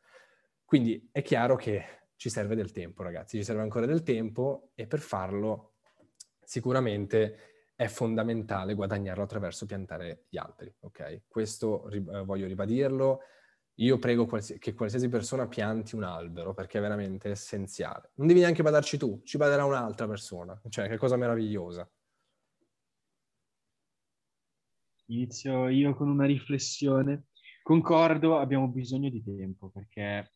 [0.62, 1.84] Quindi è chiaro che
[2.16, 5.76] ci serve del tempo, ragazzi, ci serve ancora del tempo e per farlo
[6.44, 11.22] sicuramente è fondamentale guadagnarlo attraverso piantare gli alberi, ok?
[11.28, 13.20] Questo eh, voglio ribadirlo,
[13.76, 14.26] io prego
[14.58, 18.10] che qualsiasi persona pianti un albero perché è veramente essenziale.
[18.14, 20.60] Non devi neanche badarci tu, ci baderà un'altra persona.
[20.68, 21.88] Cioè, che cosa meravigliosa.
[25.06, 27.26] Inizio io con una riflessione.
[27.62, 30.32] Concordo, abbiamo bisogno di tempo perché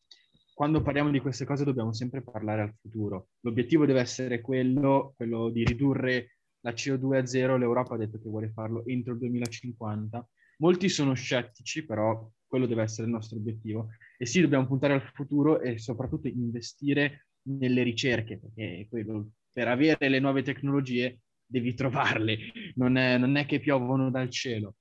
[0.54, 3.28] quando parliamo di queste cose dobbiamo sempre parlare al futuro.
[3.40, 7.58] L'obiettivo deve essere quello, quello di ridurre la CO2 a zero.
[7.58, 10.26] L'Europa ha detto che vuole farlo entro il 2050.
[10.58, 13.88] Molti sono scettici, però quello deve essere il nostro obiettivo.
[14.16, 20.08] E sì, dobbiamo puntare al futuro e soprattutto investire nelle ricerche, perché quello, per avere
[20.08, 22.38] le nuove tecnologie devi trovarle,
[22.76, 24.76] non è, non è che piovono dal cielo.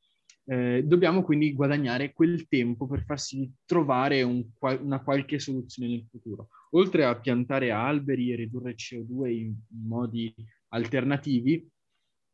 [0.47, 6.47] Eh, dobbiamo quindi guadagnare quel tempo per farsi trovare un, una qualche soluzione nel futuro.
[6.71, 9.53] Oltre a piantare alberi e ridurre CO2 in,
[9.85, 10.33] modi
[10.69, 11.67] alternativi,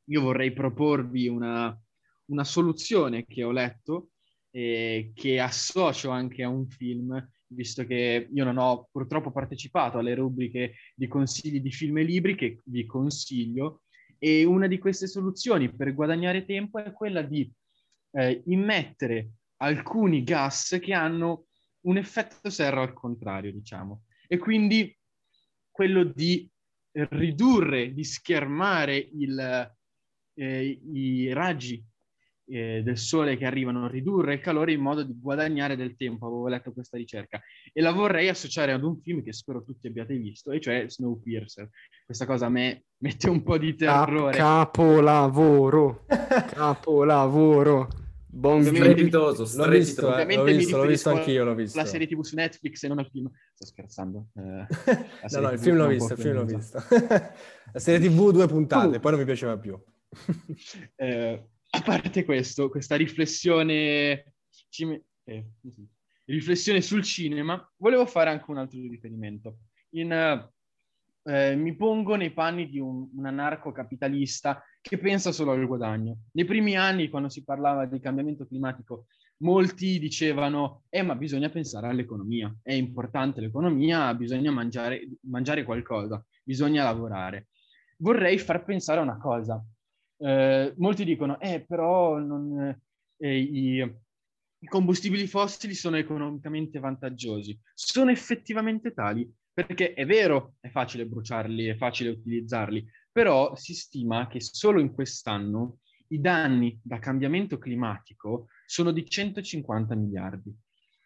[0.06, 1.76] io vorrei proporvi una,
[2.26, 4.10] una soluzione che ho letto
[4.52, 10.16] eh, che associo anche a un film, visto che io non ho purtroppo partecipato alle
[10.16, 13.84] rubriche di consigli di film e libri che vi consiglio,
[14.18, 17.52] e una di queste soluzioni per guadagnare tempo è quella di
[18.12, 21.48] eh, immettere alcuni gas che hanno
[21.82, 24.04] un effetto serra al contrario, diciamo.
[24.28, 24.96] E quindi
[25.72, 26.48] quello di
[26.92, 29.76] ridurre, di schermare il,
[30.34, 31.84] eh, i raggi
[32.52, 36.28] eh, del sole che arrivano, ridurre il calore in modo di guadagnare del tempo.
[36.28, 40.16] Avevo letto questa ricerca e la vorrei associare ad un film che spero tutti abbiate
[40.16, 41.70] visto, e cioè Snowpiercer.
[42.06, 44.36] Questa cosa a me mette un po' di terrore.
[44.36, 46.06] Capolavoro,
[46.52, 47.88] capolavoro.
[48.34, 51.78] Buon strepitoso, l'ho visto, eh, l'ho visto, l'ho visto anch'io, l'ho visto.
[51.78, 53.30] La serie TV su Netflix e non il film.
[53.54, 54.28] Sto scherzando.
[54.36, 54.42] Eh,
[55.32, 56.82] no, no, il film l'ho visto, il film l'ho visto.
[57.74, 59.00] la serie TV due puntate, uh.
[59.02, 59.78] poi non mi piaceva più.
[60.96, 61.46] eh,
[61.82, 64.34] a parte questo, questa riflessione,
[64.70, 65.04] cime...
[65.26, 65.46] eh,
[66.26, 69.58] riflessione sul cinema, volevo fare anche un altro riferimento.
[69.92, 70.50] In,
[71.24, 76.18] eh, mi pongo nei panni di un, un anarcocapitalista che pensa solo al guadagno.
[76.32, 81.88] Nei primi anni, quando si parlava di cambiamento climatico, molti dicevano, eh ma bisogna pensare
[81.88, 87.48] all'economia, è importante l'economia, bisogna mangiare, mangiare qualcosa, bisogna lavorare.
[87.98, 89.64] Vorrei far pensare a una cosa,
[90.22, 92.80] eh, molti dicono, eh, però non,
[93.18, 93.78] eh, i,
[94.60, 97.60] i combustibili fossili sono economicamente vantaggiosi.
[97.74, 104.28] Sono effettivamente tali, perché è vero, è facile bruciarli, è facile utilizzarli, però si stima
[104.28, 105.80] che solo in quest'anno
[106.10, 110.56] i danni da cambiamento climatico sono di 150 miliardi.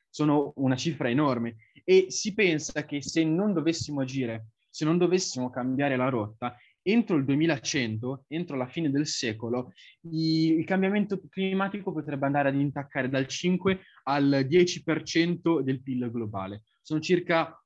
[0.09, 5.49] Sono una cifra enorme e si pensa che se non dovessimo agire, se non dovessimo
[5.49, 6.55] cambiare la rotta,
[6.87, 9.73] entro il 2100, entro la fine del secolo,
[10.11, 16.61] il cambiamento climatico potrebbe andare ad intaccare dal 5 al 10% del PIL globale.
[16.81, 17.59] Sono circa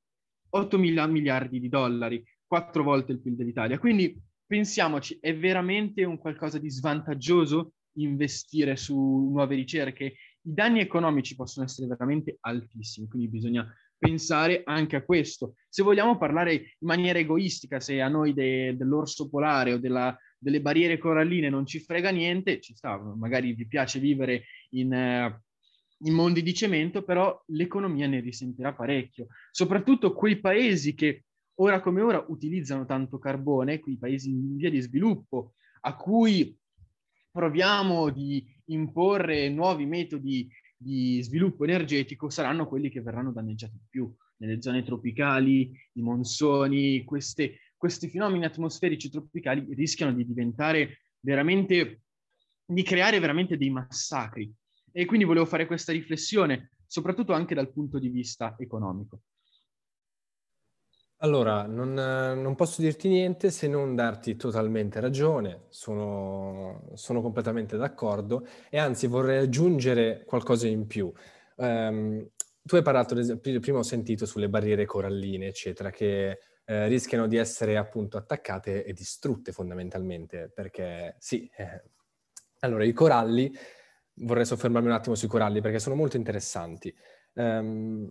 [0.51, 3.77] 8 mila miliardi di dollari, quattro volte il PIL dell'Italia.
[3.77, 10.05] Quindi pensiamoci, è veramente un qualcosa di svantaggioso investire su nuove ricerche?
[10.05, 15.55] I danni economici possono essere veramente altissimi, quindi bisogna pensare anche a questo.
[15.67, 20.61] Se vogliamo parlare in maniera egoistica, se a noi de, dell'orso polare o della, delle
[20.61, 25.41] barriere coralline non ci frega niente, ci sta, magari vi piace vivere in, eh,
[26.03, 29.27] in mondi di cemento, però l'economia ne risentirà parecchio.
[29.51, 34.79] Soprattutto quei paesi che ora come ora utilizzano tanto carbone, quei paesi in via di
[34.79, 36.57] sviluppo, a cui
[37.31, 40.49] proviamo di imporre nuovi metodi
[40.81, 44.11] di sviluppo energetico saranno quelli che verranno danneggiati di più.
[44.37, 52.03] Nelle zone tropicali, i monsoni, queste, questi fenomeni atmosferici tropicali rischiano di diventare veramente,
[52.65, 54.49] di creare veramente dei massacri.
[54.93, 59.23] E quindi volevo fare questa riflessione, soprattutto anche dal punto di vista economico.
[61.21, 68.47] Allora, non, non, posso dirti niente se non darti totalmente ragione, sono, sono completamente d'accordo
[68.69, 71.11] e anzi vorrei aggiungere qualcosa in più.
[71.55, 72.25] Um,
[72.61, 77.75] tu hai parlato, prima ho sentito sulle barriere coralline, eccetera, che eh, rischiano di essere
[77.75, 81.83] appunto attaccate e distrutte fondamentalmente, perché sì, eh,
[82.59, 83.51] allora i coralli,
[84.21, 86.95] vorrei soffermarmi un attimo sui coralli perché sono molto interessanti.
[87.33, 88.09] Um,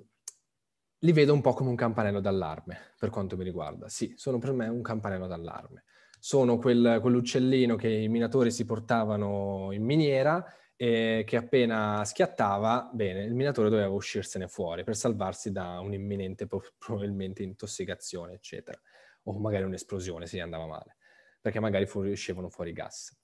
[1.01, 3.89] li vedo un po' come un campanello d'allarme, per quanto mi riguarda.
[3.89, 5.85] Sì, sono per me un campanello d'allarme.
[6.19, 13.25] Sono quel, quell'uccellino che i minatori si portavano in miniera e che appena schiattava, bene,
[13.25, 18.81] il minatore doveva uscirsene fuori per salvarsi da un'imminente probabilmente intossicazione, eccetera.
[19.25, 20.97] O magari un'esplosione se andava male,
[21.41, 23.17] perché magari fuori, uscivano fuori gas.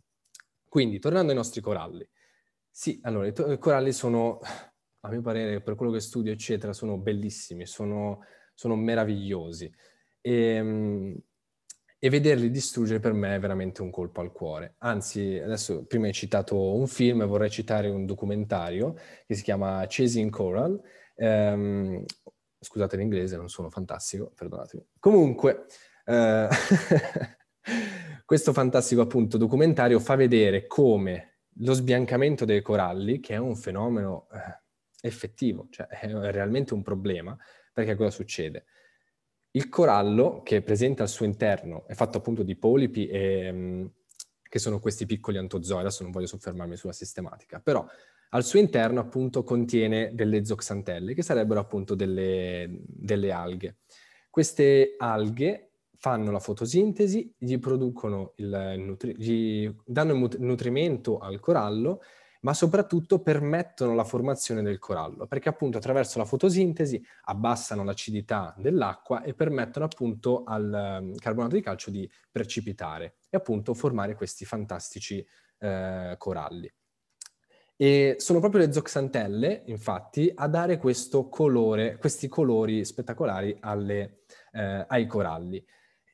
[0.68, 2.08] Quindi, tornando ai nostri coralli.
[2.70, 4.40] Sì, allora, i, to- i coralli sono
[5.04, 9.70] a mio parere, per quello che studio, eccetera, sono bellissimi, sono, sono meravigliosi.
[10.20, 11.16] E, ehm,
[11.98, 14.76] e, vederli distruggere per me è veramente un colpo al cuore.
[14.78, 18.94] Anzi, adesso prima hai citato un film, vorrei citare un documentario
[19.26, 20.80] che si chiama Chasing Coral.
[21.16, 22.02] Um,
[22.58, 24.86] scusate l'inglese, non sono fantastico, perdonatemi.
[24.98, 25.66] Comunque,
[26.06, 26.46] uh,
[28.24, 34.28] questo fantastico appunto documentario fa vedere come lo sbiancamento dei coralli, che è un fenomeno...
[34.30, 34.62] Uh,
[35.04, 37.36] effettivo, cioè è realmente un problema,
[37.72, 38.64] perché cosa succede?
[39.50, 43.92] Il corallo che presenta al suo interno è fatto appunto di polipi e, um,
[44.42, 47.86] che sono questi piccoli antozoi, adesso non voglio soffermarmi sulla sistematica, però
[48.30, 53.76] al suo interno appunto contiene delle zoxantelle, che sarebbero appunto delle, delle alghe.
[54.30, 57.52] Queste alghe fanno la fotosintesi, gli
[58.36, 62.00] il nutri- gli danno il nutrimento al corallo
[62.44, 69.22] ma soprattutto permettono la formazione del corallo, perché appunto attraverso la fotosintesi abbassano l'acidità dell'acqua
[69.22, 75.26] e permettono appunto al um, carbonato di calcio di precipitare e appunto formare questi fantastici
[75.58, 76.72] eh, coralli.
[77.76, 84.20] E sono proprio le zoxantelle, infatti, a dare questo colore, questi colori spettacolari alle,
[84.52, 85.64] eh, ai coralli.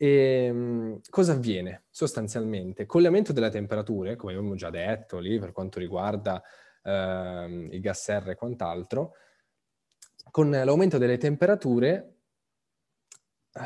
[0.03, 2.87] E, ehm, cosa avviene sostanzialmente?
[2.87, 6.43] Con l'aumento delle temperature, come abbiamo già detto lì per quanto riguarda
[6.83, 9.13] eh, i gas serra e quant'altro,
[10.31, 12.15] con l'aumento delle temperature
[13.53, 13.61] eh,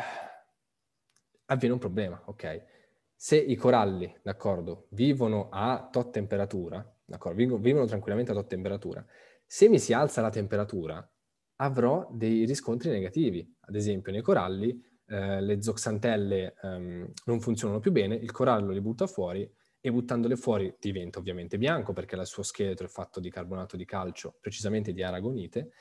[1.47, 2.65] avviene un problema, ok?
[3.15, 9.07] Se i coralli, d'accordo, vivono a tot temperatura, d'accordo, vivono tranquillamente a tot temperatura,
[9.47, 11.09] se mi si alza la temperatura
[11.59, 13.57] avrò dei riscontri negativi.
[13.61, 18.81] Ad esempio, nei coralli eh, le zoxantelle ehm, non funzionano più bene, il corallo li
[18.81, 19.49] butta fuori
[19.81, 23.85] e buttandole fuori diventa ovviamente bianco perché il suo scheletro è fatto di carbonato di
[23.85, 25.73] calcio, precisamente di aragonite.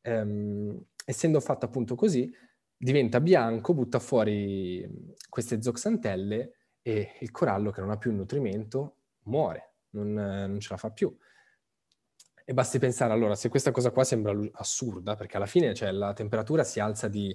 [0.00, 2.28] Ehm, essendo fatto appunto così,
[2.76, 4.84] diventa bianco, butta fuori
[5.28, 10.76] queste zoxantelle e il corallo che non ha più nutrimento muore, non, non ce la
[10.76, 11.16] fa più.
[12.44, 16.12] E basti pensare, allora, se questa cosa qua sembra assurda, perché alla fine cioè, la
[16.12, 17.34] temperatura si alza di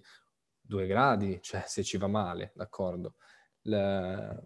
[0.68, 3.16] 2 gradi, cioè se ci va male, d'accordo?
[3.64, 4.40] La...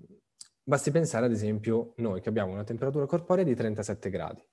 [0.63, 4.45] Basti pensare, ad esempio, noi che abbiamo una temperatura corporea di 37 gradi.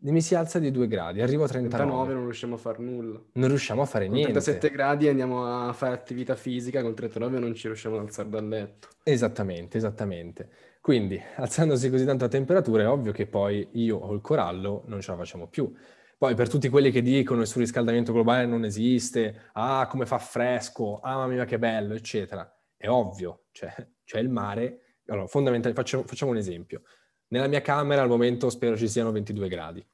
[0.00, 1.84] Mi si alza di 2 gradi, arrivo a 39.
[1.84, 3.20] 39 non riusciamo a fare nulla.
[3.32, 4.32] Non riusciamo a fare con niente.
[4.32, 8.46] 37 gradi andiamo a fare attività fisica, con 39 non ci riusciamo ad alzare dal
[8.46, 8.88] letto.
[9.02, 10.50] Esattamente, esattamente.
[10.80, 15.00] Quindi, alzandosi così tanto la temperatura, è ovvio che poi io o il corallo non
[15.00, 15.72] ce la facciamo più.
[16.18, 20.98] Poi per tutti quelli che dicono il surriscaldamento globale non esiste, ah come fa fresco,
[20.98, 23.72] ah mamma mia che bello, eccetera, è ovvio, cioè
[24.04, 24.96] c'è il mare.
[25.06, 26.82] Allora, fondamentalmente, facciamo, facciamo un esempio.
[27.28, 29.86] Nella mia camera al momento spero ci siano 22 gradi.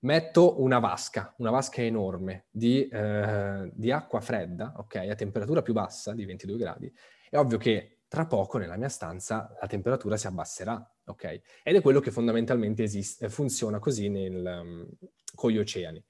[0.00, 5.72] Metto una vasca, una vasca enorme di, eh, di acqua fredda, ok, a temperatura più
[5.72, 6.94] bassa di 22 gradi.
[7.28, 11.40] È ovvio che tra poco nella mia stanza la temperatura si abbasserà, ok?
[11.62, 14.88] Ed è quello che fondamentalmente esiste, funziona così nel, um,
[15.34, 16.02] con gli oceani.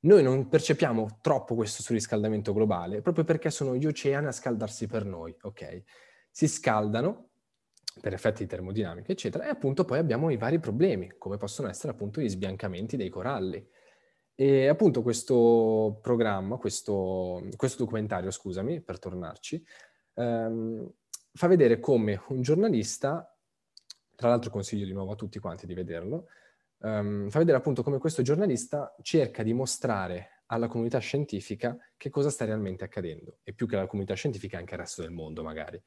[0.00, 5.04] Noi non percepiamo troppo questo surriscaldamento globale proprio perché sono gli oceani a scaldarsi per
[5.04, 5.82] noi, ok?
[6.30, 7.30] Si scaldano
[8.00, 12.20] per effetti termodinamici, eccetera, e appunto poi abbiamo i vari problemi, come possono essere appunto
[12.20, 13.66] gli sbiancamenti dei coralli.
[14.34, 19.64] E appunto questo programma, questo, questo documentario, scusami, per tornarci,
[20.14, 20.92] ehm,
[21.32, 23.35] fa vedere come un giornalista,
[24.16, 26.26] tra l'altro consiglio di nuovo a tutti quanti di vederlo,
[26.78, 32.30] um, fa vedere appunto come questo giornalista cerca di mostrare alla comunità scientifica che cosa
[32.30, 35.80] sta realmente accadendo, e più che alla comunità scientifica anche al resto del mondo magari.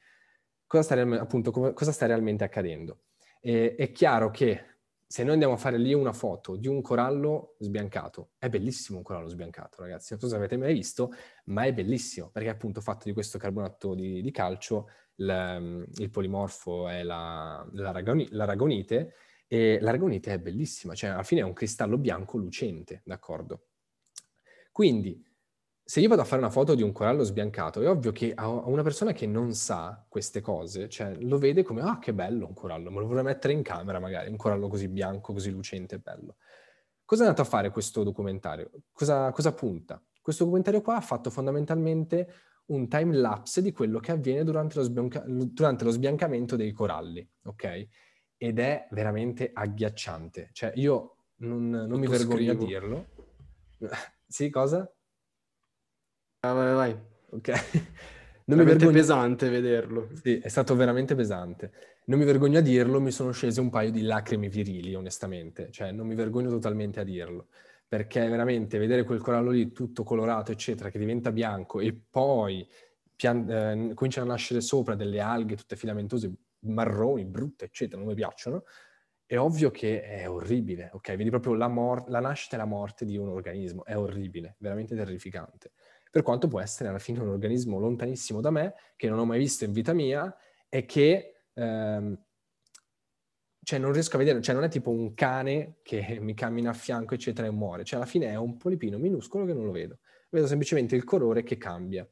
[0.66, 3.02] Cosa sta, appunto, cosa sta realmente accadendo?
[3.40, 4.64] E, è chiaro che
[5.04, 9.02] se noi andiamo a fare lì una foto di un corallo sbiancato, è bellissimo un
[9.02, 10.12] corallo sbiancato, ragazzi.
[10.12, 11.10] Non so se avete mai visto,
[11.46, 14.88] ma è bellissimo perché è appunto fatto di questo carbonato di, di calcio
[15.20, 19.14] il, il polimorfo è la, l'aragonite
[19.46, 23.66] e l'aragonite è bellissima, cioè alla fine è un cristallo bianco lucente, d'accordo?
[24.72, 25.22] Quindi,
[25.82, 28.48] se io vado a fare una foto di un corallo sbiancato, è ovvio che a
[28.48, 32.54] una persona che non sa queste cose, cioè lo vede come, ah, che bello un
[32.54, 36.36] corallo, me lo vorrei mettere in camera magari, un corallo così bianco, così lucente, bello.
[37.04, 38.70] Cosa è andato a fare questo documentario?
[38.92, 40.00] Cosa, cosa punta?
[40.22, 42.32] Questo documentario qua ha fatto fondamentalmente
[42.70, 47.26] un time lapse di quello che avviene durante lo, sbianca- durante lo sbiancamento dei coralli,
[47.44, 47.86] ok?
[48.36, 50.50] Ed è veramente agghiacciante.
[50.52, 53.06] Cioè, io non, non mi vergogno a dirlo.
[54.26, 54.90] sì, cosa?
[56.40, 56.98] Ah, vai, vai.
[57.30, 57.48] Ok.
[58.46, 58.92] non mi vergogno...
[58.92, 60.08] pesante vederlo.
[60.14, 61.72] Sì, è stato veramente pesante.
[62.06, 65.70] Non mi vergogno a dirlo, mi sono scese un paio di lacrime virili, onestamente.
[65.70, 67.48] Cioè, non mi vergogno totalmente a dirlo
[67.90, 72.64] perché veramente vedere quel corallo lì tutto colorato, eccetera, che diventa bianco e poi
[73.16, 78.14] pian- eh, cominciano a nascere sopra delle alghe tutte filamentose, marroni, brutte, eccetera, non mi
[78.14, 78.62] piacciono,
[79.26, 81.16] è ovvio che è orribile, ok?
[81.16, 84.94] Vedi proprio la, mor- la nascita e la morte di un organismo, è orribile, veramente
[84.94, 85.72] terrificante.
[86.12, 89.40] Per quanto può essere alla fine un organismo lontanissimo da me, che non ho mai
[89.40, 90.32] visto in vita mia
[90.68, 91.42] e che...
[91.54, 92.16] Ehm,
[93.62, 96.74] cioè non riesco a vedere, cioè non è tipo un cane che mi cammina a
[96.74, 97.84] fianco, eccetera, e muore.
[97.84, 99.98] Cioè alla fine è un polipino minuscolo che non lo vedo.
[100.30, 102.08] Vedo semplicemente il colore che cambia.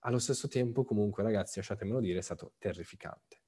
[0.00, 3.42] Allo stesso tempo, comunque, ragazzi, lasciatemelo dire, è stato terrificante.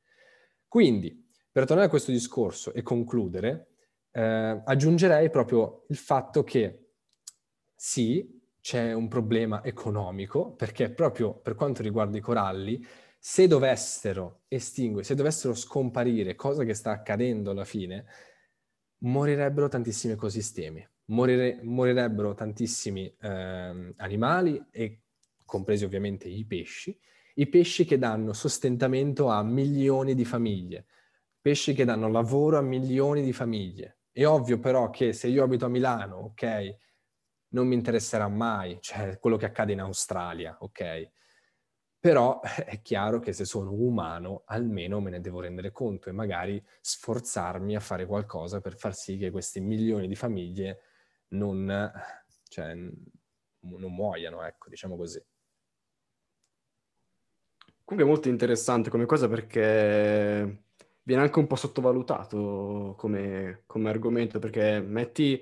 [0.69, 3.69] Quindi, per tornare a questo discorso e concludere,
[4.11, 6.93] eh, aggiungerei proprio il fatto che
[7.75, 12.87] sì, c'è un problema economico, perché proprio per quanto riguarda i coralli,
[13.25, 18.05] se dovessero estinguere, se dovessero scomparire, cosa che sta accadendo alla fine,
[19.05, 25.03] morirebbero tantissimi ecosistemi, morire, morirebbero tantissimi eh, animali e
[25.45, 26.99] compresi ovviamente i pesci,
[27.35, 30.87] i pesci che danno sostentamento a milioni di famiglie,
[31.41, 35.67] pesci che danno lavoro a milioni di famiglie, È ovvio però che se io abito
[35.67, 36.77] a Milano, ok,
[37.51, 41.21] non mi interesserà mai, cioè quello che accade in Australia, ok?
[42.03, 46.61] Però è chiaro che se sono umano almeno me ne devo rendere conto e magari
[46.81, 50.81] sforzarmi a fare qualcosa per far sì che questi milioni di famiglie
[51.29, 51.93] non,
[52.49, 55.25] cioè, non muoiano, ecco, diciamo così.
[57.85, 60.65] Comunque è molto interessante come cosa perché
[61.03, 65.41] viene anche un po' sottovalutato come, come argomento, perché metti,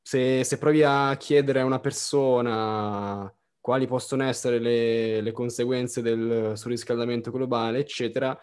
[0.00, 3.30] se, se, provi a chiedere a una persona
[3.62, 8.36] quali possono essere le, le conseguenze del surriscaldamento globale, eccetera,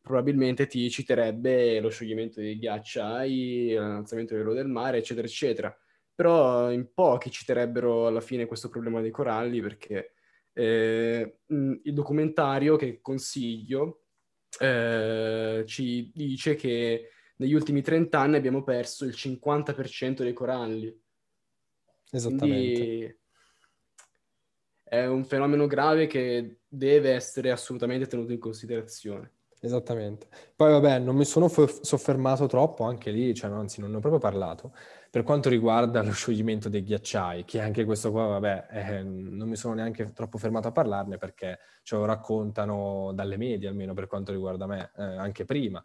[0.00, 5.76] probabilmente ti citerebbe lo scioglimento dei ghiacciai, l'avanzamento del livello del mare, eccetera, eccetera.
[6.14, 10.14] Però in pochi citerebbero alla fine questo problema dei coralli perché
[10.52, 14.04] eh, il documentario che consiglio
[14.60, 20.96] eh, ci dice che negli ultimi 30 anni abbiamo perso il 50% dei coralli.
[22.12, 22.78] Esattamente.
[22.78, 23.19] Quindi
[24.90, 29.34] è un fenomeno grave che deve essere assolutamente tenuto in considerazione.
[29.60, 30.26] Esattamente.
[30.56, 34.20] Poi vabbè, non mi sono soffermato troppo anche lì, cioè anzi non ne ho proprio
[34.20, 34.74] parlato,
[35.08, 39.54] per quanto riguarda lo scioglimento dei ghiacciai, che anche questo qua, vabbè, eh, non mi
[39.54, 44.32] sono neanche troppo fermato a parlarne perché ce lo raccontano dalle medie, almeno per quanto
[44.32, 45.80] riguarda me, eh, anche prima.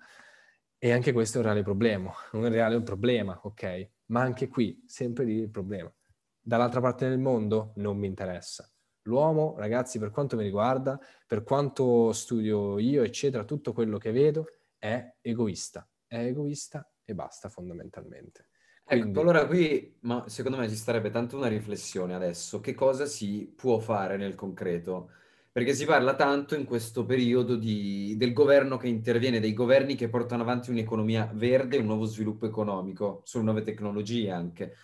[0.79, 3.89] E anche questo è un reale problema, un reale problema, ok?
[4.05, 5.93] Ma anche qui, sempre lì il problema.
[6.41, 8.67] Dall'altra parte del mondo non mi interessa.
[9.05, 14.47] L'uomo, ragazzi, per quanto mi riguarda, per quanto studio io, eccetera, tutto quello che vedo
[14.77, 15.87] è egoista.
[16.07, 18.49] È egoista e basta fondamentalmente.
[18.83, 19.09] Ecco, Quindi...
[19.09, 22.59] Ecco, allora qui, ma secondo me ci starebbe tanto una riflessione adesso.
[22.59, 25.11] Che cosa si può fare nel concreto?
[25.51, 30.09] Perché si parla tanto in questo periodo di, del governo che interviene, dei governi che
[30.09, 34.75] portano avanti un'economia verde, un nuovo sviluppo economico, sulle nuove tecnologie anche.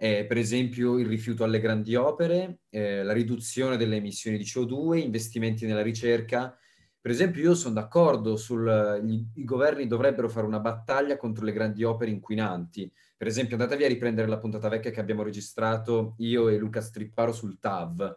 [0.00, 4.98] Eh, per esempio il rifiuto alle grandi opere, eh, la riduzione delle emissioni di CO2,
[4.98, 6.56] investimenti nella ricerca.
[7.00, 9.00] Per esempio io sono d'accordo sul...
[9.34, 13.88] i governi dovrebbero fare una battaglia contro le grandi opere inquinanti, per esempio, andatevi a
[13.88, 18.14] riprendere la puntata vecchia che abbiamo registrato io e Luca Stripparo sul TAV,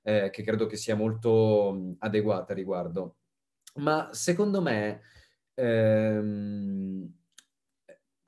[0.00, 3.16] eh, che credo che sia molto adeguata a riguardo.
[3.74, 5.02] Ma secondo me,
[5.52, 7.17] ehm,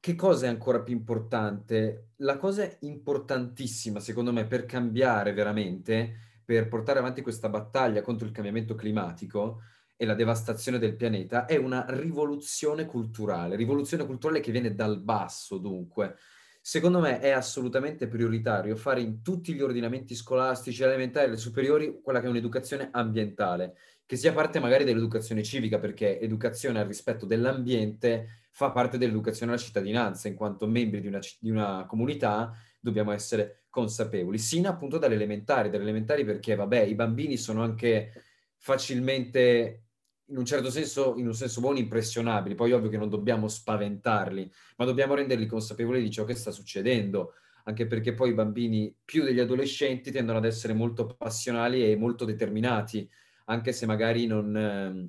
[0.01, 2.13] che cosa è ancora più importante?
[2.17, 8.33] La cosa importantissima, secondo me, per cambiare veramente, per portare avanti questa battaglia contro il
[8.33, 9.61] cambiamento climatico,
[10.01, 15.59] e la devastazione del pianeta è una rivoluzione culturale, rivoluzione culturale che viene dal basso
[15.59, 16.17] dunque.
[16.63, 22.21] Secondo me è assolutamente prioritario fare in tutti gli ordinamenti scolastici, elementari e superiori quella
[22.21, 23.77] che è un'educazione ambientale,
[24.07, 29.61] che sia parte magari dell'educazione civica, perché educazione al rispetto dell'ambiente fa parte dell'educazione alla
[29.61, 35.15] cittadinanza, in quanto membri di una, di una comunità dobbiamo essere consapevoli, sino appunto dalle
[35.15, 38.13] elementari, dalle elementari perché vabbè i bambini sono anche
[38.57, 39.85] facilmente
[40.31, 42.55] in un certo senso, in un senso buono, impressionabili.
[42.55, 47.35] Poi ovvio che non dobbiamo spaventarli, ma dobbiamo renderli consapevoli di ciò che sta succedendo,
[47.65, 52.25] anche perché poi i bambini, più degli adolescenti, tendono ad essere molto passionali e molto
[52.25, 53.09] determinati,
[53.47, 55.09] anche se magari non, eh,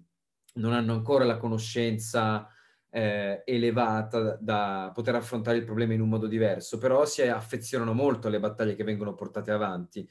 [0.56, 2.48] non hanno ancora la conoscenza
[2.94, 8.28] eh, elevata da, poter affrontare il problema in un modo diverso, però si affezionano molto
[8.28, 10.08] alle battaglie che vengono portate avanti.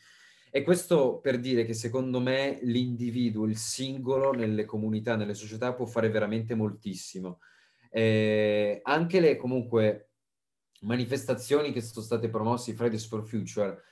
[0.50, 5.86] E questo per dire che secondo me l'individuo, il singolo nelle comunità, nelle società può
[5.86, 7.38] fare veramente moltissimo.
[7.90, 10.10] Eh, anche le comunque
[10.80, 13.82] manifestazioni che sono state promosse, Fridays for Future,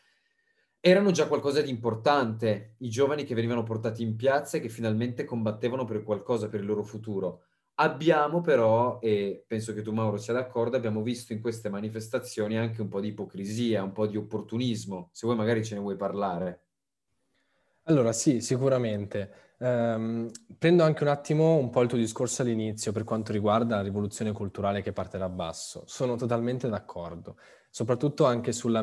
[0.80, 2.74] erano già qualcosa di importante.
[2.78, 6.66] I giovani che venivano portati in piazza e che finalmente combattevano per qualcosa, per il
[6.66, 7.42] loro futuro.
[7.80, 12.80] Abbiamo però, e penso che tu Mauro sia d'accordo, abbiamo visto in queste manifestazioni anche
[12.82, 15.10] un po' di ipocrisia, un po' di opportunismo.
[15.12, 16.64] Se vuoi magari ce ne vuoi parlare.
[17.84, 19.54] Allora sì, sicuramente.
[19.58, 23.82] Um, prendo anche un attimo un po' il tuo discorso all'inizio per quanto riguarda la
[23.82, 25.84] rivoluzione culturale che parte da basso.
[25.86, 27.36] Sono totalmente d'accordo
[27.70, 28.80] soprattutto anche sulla,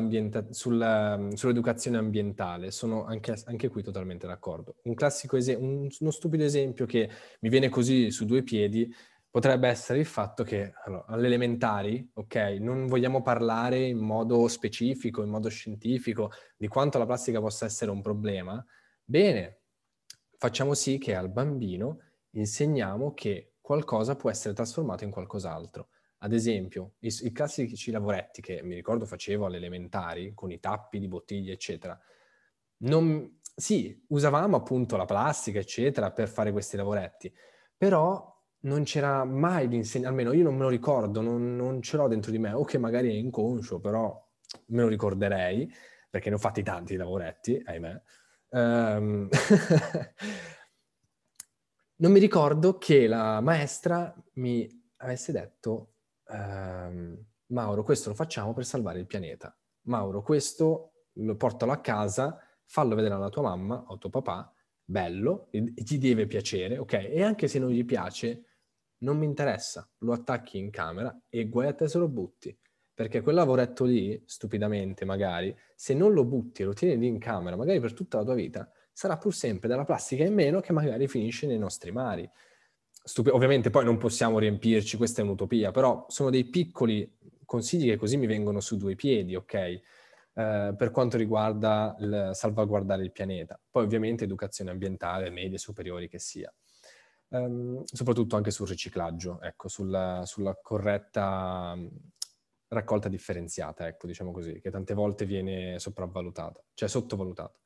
[0.50, 4.76] sull'educazione ambientale, sono anche, anche, qui totalmente d'accordo.
[4.84, 7.10] Un classico esempio, un, uno stupido esempio che
[7.40, 8.92] mi viene così su due piedi
[9.28, 15.28] potrebbe essere il fatto che allora, all'elementari, ok, non vogliamo parlare in modo specifico, in
[15.28, 18.64] modo scientifico di quanto la plastica possa essere un problema,
[19.04, 19.60] bene,
[20.38, 25.88] facciamo sì che al bambino insegniamo che qualcosa può essere trasformato in qualcos'altro.
[26.18, 30.98] Ad esempio, i, i classici lavoretti che mi ricordo facevo alle elementari, con i tappi
[30.98, 31.98] di bottiglie, eccetera,
[32.78, 37.32] non, sì, usavamo appunto la plastica, eccetera, per fare questi lavoretti,
[37.76, 42.08] però non c'era mai l'insegnamento, almeno io non me lo ricordo, non, non ce l'ho
[42.08, 44.24] dentro di me, o che magari è inconscio, però
[44.66, 45.72] me lo ricorderei,
[46.10, 48.02] perché ne ho fatti tanti di lavoretti, ahimè.
[48.48, 49.28] Um,
[51.96, 55.95] non mi ricordo che la maestra mi avesse detto
[56.28, 59.56] ehm, Mauro, questo lo facciamo per salvare il pianeta.
[59.82, 64.52] Mauro, questo lo portalo a casa, fallo vedere alla tua mamma o tuo papà,
[64.84, 66.92] bello, ti deve piacere, ok?
[66.92, 68.44] E anche se non gli piace,
[68.98, 72.56] non mi interessa, lo attacchi in camera e guai a te se lo butti.
[72.94, 77.18] Perché quel lavoretto lì, stupidamente magari, se non lo butti e lo tieni lì in
[77.18, 80.72] camera, magari per tutta la tua vita, sarà pur sempre della plastica in meno che
[80.72, 82.28] magari finisce nei nostri mari.
[83.06, 87.08] Stupi- ovviamente poi non possiamo riempirci, questa è un'utopia, però sono dei piccoli
[87.44, 89.54] consigli che così mi vengono su due piedi, ok?
[89.54, 89.80] Eh,
[90.76, 93.60] per quanto riguarda il salvaguardare il pianeta.
[93.70, 96.52] Poi ovviamente educazione ambientale, medie, superiori che sia.
[97.28, 101.86] Um, soprattutto anche sul riciclaggio, ecco, sulla, sulla corretta mm,
[102.68, 107.56] raccolta differenziata, ecco, diciamo così, che tante volte viene sopravvalutata, cioè sottovalutata.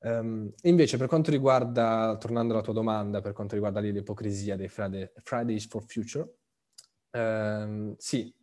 [0.00, 5.10] Um, invece, per quanto riguarda, tornando alla tua domanda, per quanto riguarda l'ipocrisia dei Friday,
[5.22, 6.28] Fridays for Future,
[7.12, 8.34] um, sì,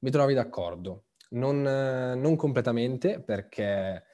[0.00, 1.04] mi trovi d'accordo.
[1.30, 4.04] Non, non, completamente, perché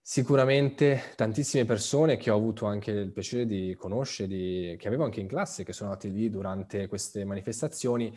[0.00, 5.20] sicuramente tantissime persone che ho avuto anche il piacere di conoscere, di, che avevo anche
[5.20, 8.16] in classe, che sono andati lì durante queste manifestazioni,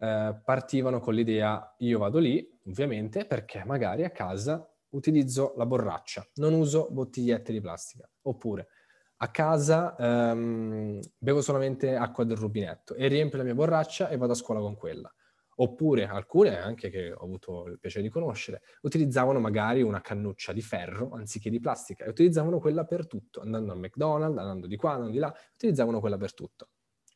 [0.00, 6.26] eh, partivano con l'idea io vado lì, ovviamente, perché magari a casa utilizzo la borraccia,
[6.36, 8.08] non uso bottigliette di plastica.
[8.22, 8.68] Oppure
[9.20, 14.32] a casa um, bevo solamente acqua del rubinetto e riempio la mia borraccia e vado
[14.32, 15.12] a scuola con quella.
[15.60, 20.62] Oppure alcune, anche che ho avuto il piacere di conoscere, utilizzavano magari una cannuccia di
[20.62, 24.92] ferro anziché di plastica e utilizzavano quella per tutto, andando al McDonald's, andando di qua,
[24.92, 26.68] andando di là, utilizzavano quella per tutto.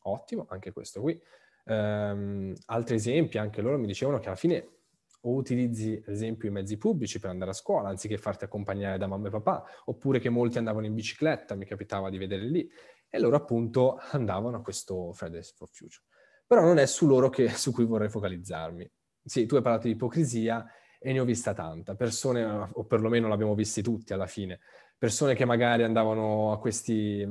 [0.03, 1.20] Ottimo, anche questo qui.
[1.66, 4.82] Um, altri esempi, anche loro mi dicevano che alla fine
[5.23, 9.07] o utilizzi ad esempio i mezzi pubblici per andare a scuola anziché farti accompagnare da
[9.07, 12.68] mamma e papà, oppure che molti andavano in bicicletta, mi capitava di vedere lì,
[13.09, 16.05] e loro appunto andavano a questo Fridays for Future.
[16.47, 18.91] Però non è su loro che, su cui vorrei focalizzarmi.
[19.25, 20.66] Sì, tu hai parlato di ipocrisia
[20.99, 24.61] e ne ho vista tanta, persone, o perlomeno l'abbiamo visti tutti alla fine,
[24.99, 27.27] persone che magari andavano a, questi,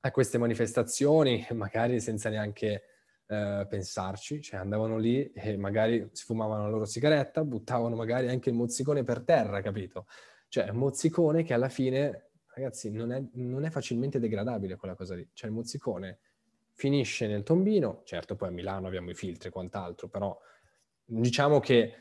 [0.00, 2.82] a queste manifestazioni, magari senza neanche
[3.28, 8.48] eh, pensarci, cioè andavano lì e magari si fumavano la loro sigaretta, buttavano magari anche
[8.48, 10.06] il mozzicone per terra, capito?
[10.48, 15.28] Cioè mozzicone che alla fine, ragazzi, non è, non è facilmente degradabile quella cosa lì.
[15.32, 16.20] Cioè il mozzicone
[16.72, 20.38] finisce nel tombino, certo poi a Milano abbiamo i filtri e quant'altro, però
[21.04, 21.94] diciamo che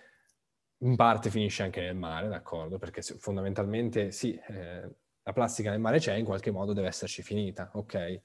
[0.82, 2.78] in parte finisce anche nel mare, d'accordo?
[2.78, 4.90] Perché fondamentalmente sì, eh,
[5.24, 8.22] la plastica nel mare c'è, in qualche modo deve esserci finita, ok?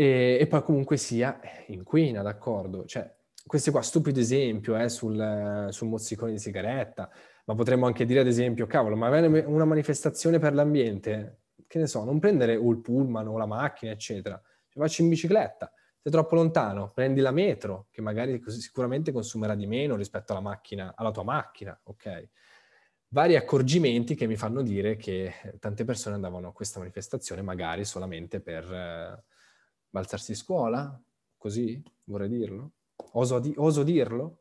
[0.00, 2.84] E, e poi comunque sia eh, inquina, d'accordo?
[2.84, 3.12] Cioè,
[3.44, 7.10] questo qua, stupido esempio eh, sul, sul mozzicone di sigaretta,
[7.46, 11.88] ma potremmo anche dire ad esempio, cavolo, ma avere una manifestazione per l'ambiente, che ne
[11.88, 16.12] so, non prendere o il pullman o la macchina, eccetera, cioè, facci in bicicletta, sei
[16.12, 21.10] troppo lontano, prendi la metro, che magari sicuramente consumerà di meno rispetto alla macchina, alla
[21.10, 22.28] tua macchina, ok?
[23.08, 28.40] Vari accorgimenti che mi fanno dire che tante persone andavano a questa manifestazione magari solamente
[28.40, 28.72] per...
[28.72, 29.27] Eh,
[29.90, 31.00] balzarsi scuola,
[31.36, 32.72] così vorrei dirlo.
[33.12, 34.38] Oso, di- oso dirlo?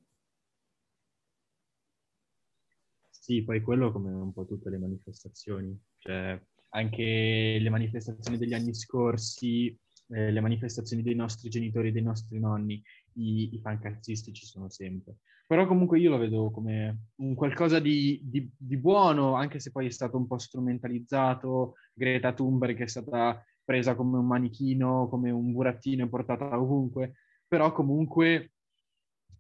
[3.09, 8.73] Sì, poi quello come un po' tutte le manifestazioni, cioè anche le manifestazioni degli anni
[8.73, 9.77] scorsi,
[10.09, 12.81] eh, le manifestazioni dei nostri genitori dei nostri nonni,
[13.13, 15.17] i, i pancazzisti ci sono sempre.
[15.45, 19.87] Però comunque io lo vedo come un qualcosa di, di, di buono, anche se poi
[19.87, 21.75] è stato un po' strumentalizzato.
[21.93, 27.15] Greta Thunberg è stata presa come un manichino, come un burattino e portata ovunque,
[27.45, 28.53] però comunque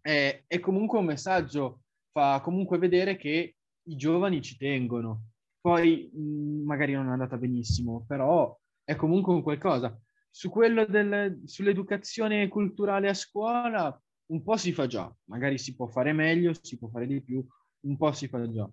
[0.01, 5.27] è, è comunque un messaggio, fa comunque vedere che i giovani ci tengono.
[5.61, 8.53] Poi mh, magari non è andata benissimo, però
[8.83, 9.97] è comunque un qualcosa.
[10.29, 15.87] Su quello del, sull'educazione culturale a scuola un po' si fa già, magari si può
[15.87, 17.41] fare meglio, si può fare di più,
[17.85, 18.69] un po' si fa già.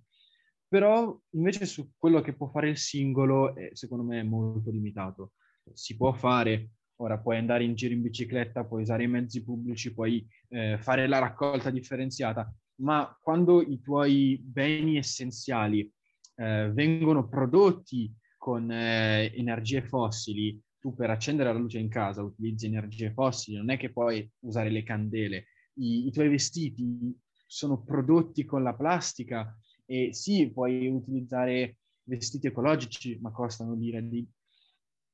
[0.67, 5.35] Però invece su quello che può fare il singolo, è, secondo me è molto limitato
[5.73, 6.71] si può fare.
[6.97, 11.09] Ora puoi andare in giro in bicicletta, puoi usare i mezzi pubblici, puoi eh, fare
[11.09, 15.91] la raccolta differenziata, ma quando i tuoi beni essenziali
[16.37, 22.67] eh, vengono prodotti con eh, energie fossili, tu per accendere la luce in casa utilizzi
[22.67, 25.47] energie fossili, non è che puoi usare le candele.
[25.79, 29.57] I, i tuoi vestiti sono prodotti con la plastica
[29.87, 34.27] e sì, puoi utilizzare vestiti ecologici, ma costano l'ira di,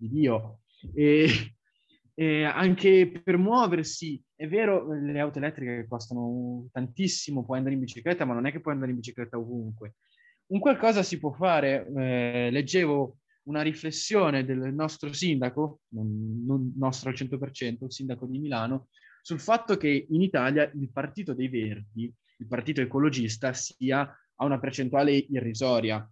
[0.01, 0.61] di Dio.
[0.95, 1.29] E,
[2.21, 8.27] E anche per muoversi, è vero, le auto elettriche costano tantissimo, puoi andare in bicicletta,
[8.27, 9.95] ma non è che puoi andare in bicicletta ovunque.
[10.49, 11.91] Un qualcosa si può fare.
[11.97, 18.39] Eh, leggevo una riflessione del nostro sindaco, non, non nostro al 100%, il sindaco di
[18.39, 18.89] Milano,
[19.23, 24.01] sul fatto che in Italia il partito dei Verdi, il partito ecologista, sia
[24.35, 26.07] a una percentuale irrisoria,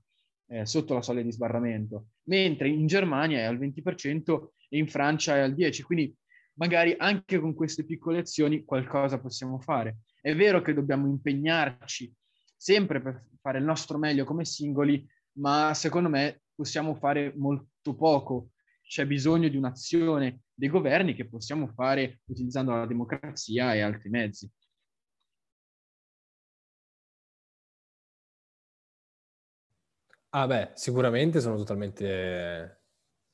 [0.49, 5.37] eh, sotto la soglia di sbarramento, mentre in Germania è al 20% e in Francia
[5.37, 5.83] è al 10%.
[5.83, 6.15] Quindi
[6.55, 9.99] magari anche con queste piccole azioni qualcosa possiamo fare.
[10.21, 12.13] È vero che dobbiamo impegnarci
[12.57, 15.07] sempre per fare il nostro meglio come singoli,
[15.39, 18.51] ma secondo me possiamo fare molto poco.
[18.83, 24.51] C'è bisogno di un'azione dei governi che possiamo fare utilizzando la democrazia e altri mezzi.
[30.31, 32.83] Ah beh, sicuramente sono totalmente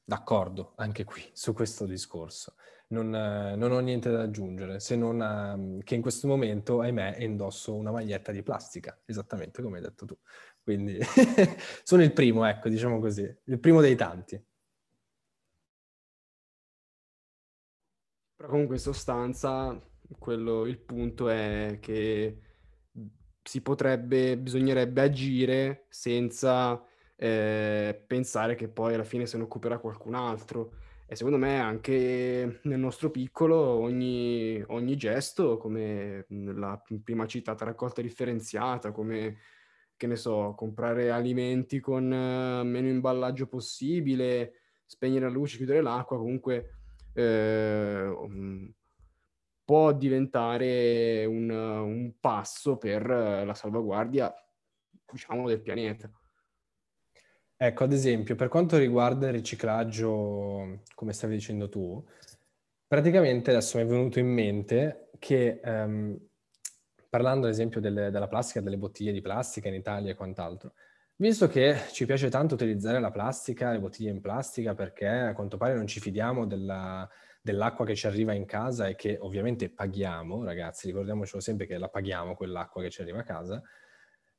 [0.05, 2.55] d'accordo anche qui su questo discorso.
[2.89, 7.75] Non, non ho niente da aggiungere, se non um, che in questo momento, ahimè, indosso
[7.75, 10.17] una maglietta di plastica, esattamente come hai detto tu.
[10.63, 10.99] Quindi
[11.83, 14.41] sono il primo, ecco, diciamo così, il primo dei tanti.
[18.37, 19.77] Però comunque in sostanza
[20.19, 22.41] quello, il punto è che
[23.45, 26.83] si potrebbe, bisognerebbe agire senza
[27.17, 30.73] eh, pensare che poi alla fine se ne occuperà qualcun altro.
[31.07, 38.01] E secondo me anche nel nostro piccolo ogni, ogni gesto, come la prima citata raccolta
[38.01, 39.37] differenziata, come
[39.97, 44.55] che ne so, comprare alimenti con uh, meno imballaggio possibile,
[44.87, 46.79] spegnere la luce, chiudere l'acqua, comunque
[47.13, 48.73] eh, um,
[49.65, 54.33] può diventare un, un, passo per la salvaguardia,
[55.11, 56.11] diciamo, del pianeta.
[57.57, 62.05] Ecco, ad esempio, per quanto riguarda il riciclaggio, come stavi dicendo tu,
[62.87, 66.19] praticamente adesso mi è venuto in mente che um,
[67.09, 70.73] parlando ad esempio delle, della plastica, delle bottiglie di plastica in Italia e quant'altro,
[71.17, 75.57] visto che ci piace tanto utilizzare la plastica, le bottiglie in plastica, perché a quanto
[75.57, 77.09] pare non ci fidiamo della,
[77.45, 81.91] dell'acqua che ci arriva in casa e che ovviamente paghiamo, ragazzi, ricordiamocelo sempre che la
[81.91, 83.63] paghiamo quell'acqua che ci arriva a casa,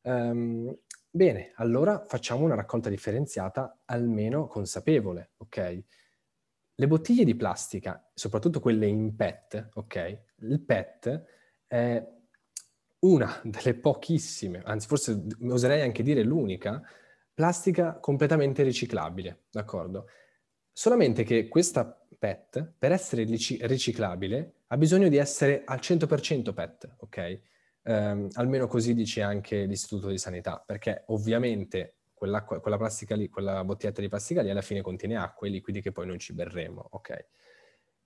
[0.01, 0.75] um,
[1.11, 5.83] bene, allora facciamo una raccolta differenziata almeno consapevole, ok?
[6.73, 10.23] Le bottiglie di plastica, soprattutto quelle in PET, ok?
[10.37, 11.23] Il PET
[11.67, 12.03] è
[13.01, 16.81] una delle pochissime, anzi forse oserei anche dire l'unica,
[17.35, 20.07] plastica completamente riciclabile, d'accordo?
[20.71, 27.41] Solamente che questa PET, per essere riciclabile, ha bisogno di essere al 100% PET, ok?
[27.83, 32.43] Um, almeno così dice anche l'Istituto di Sanità, perché ovviamente quella
[32.77, 36.07] plastica lì, quella bottiglietta di plastica lì alla fine contiene acqua e liquidi che poi
[36.07, 37.27] non ci berremo, ok?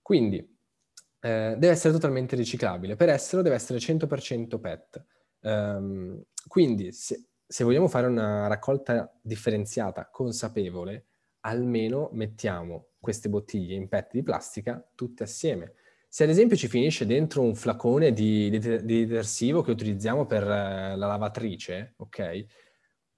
[0.02, 2.96] Quindi eh, deve essere totalmente riciclabile.
[2.96, 5.04] Per esserlo deve essere 100% PET.
[5.40, 11.06] Um, quindi se, se, vogliamo fare una raccolta differenziata, consapevole,
[11.40, 15.74] almeno mettiamo queste bottiglie in PET di plastica tutte assieme.
[16.08, 20.42] Se ad esempio ci finisce dentro un flacone di, di, di detersivo che utilizziamo per
[20.42, 22.44] uh, la lavatrice, ok?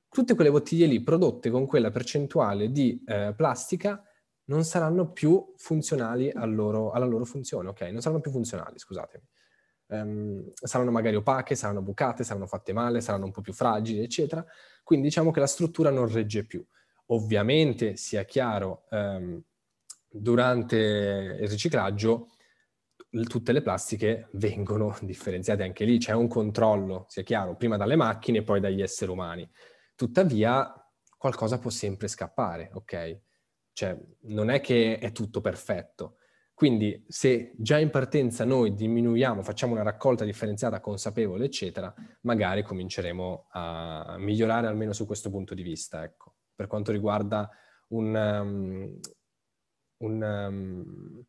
[0.09, 4.03] Tutte quelle bottiglie lì prodotte con quella percentuale di uh, plastica
[4.45, 7.80] non saranno più funzionali loro, alla loro funzione, ok?
[7.83, 9.24] Non saranno più funzionali, scusatemi.
[9.87, 14.45] Um, saranno magari opache, saranno bucate, saranno fatte male, saranno un po' più fragili, eccetera.
[14.83, 16.62] Quindi diciamo che la struttura non regge più.
[17.07, 19.43] Ovviamente, sia chiaro, um,
[20.12, 22.28] durante il riciclaggio
[23.24, 28.38] tutte le plastiche vengono differenziate anche lì, c'è un controllo, sia chiaro, prima dalle macchine
[28.38, 29.48] e poi dagli esseri umani.
[29.94, 30.72] Tuttavia
[31.16, 33.20] qualcosa può sempre scappare, ok?
[33.72, 36.16] Cioè, non è che è tutto perfetto.
[36.54, 41.92] Quindi se già in partenza noi diminuiamo, facciamo una raccolta differenziata, consapevole, eccetera,
[42.22, 46.34] magari cominceremo a migliorare almeno su questo punto di vista, ecco.
[46.54, 47.48] Per quanto riguarda
[47.88, 49.00] un, um,
[50.03, 51.24] un, um,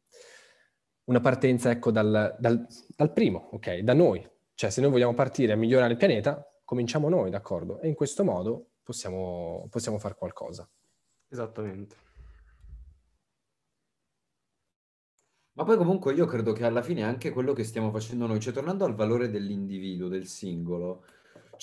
[1.05, 3.77] una partenza, ecco, dal, dal, dal primo, ok?
[3.79, 4.25] Da noi.
[4.53, 7.79] Cioè, se noi vogliamo partire a migliorare il pianeta, cominciamo noi, d'accordo?
[7.81, 10.69] E in questo modo possiamo, possiamo fare qualcosa.
[11.27, 11.95] Esattamente.
[15.55, 18.53] Ma poi comunque io credo che alla fine anche quello che stiamo facendo noi, cioè
[18.53, 21.05] tornando al valore dell'individuo, del singolo,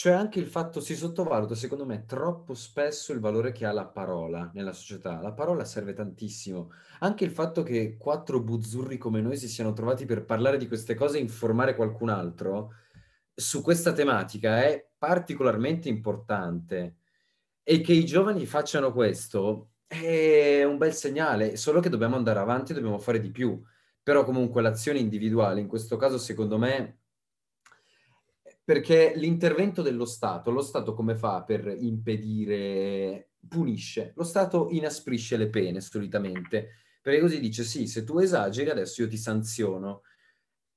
[0.01, 3.85] cioè anche il fatto si sottovaluta, secondo me, troppo spesso il valore che ha la
[3.85, 5.21] parola nella società.
[5.21, 6.73] La parola serve tantissimo.
[7.01, 10.95] Anche il fatto che quattro buzzurri come noi si siano trovati per parlare di queste
[10.95, 12.73] cose e informare qualcun altro
[13.35, 16.97] su questa tematica è particolarmente importante.
[17.63, 22.73] E che i giovani facciano questo è un bel segnale, solo che dobbiamo andare avanti
[22.73, 23.63] dobbiamo fare di più
[24.03, 27.00] però comunque l'azione individuale in questo caso secondo me
[28.71, 35.49] perché l'intervento dello Stato, lo Stato come fa per impedire, punisce, lo Stato inasprisce le
[35.49, 36.69] pene solitamente,
[37.03, 40.03] perché così dice sì, se tu esageri adesso io ti sanziono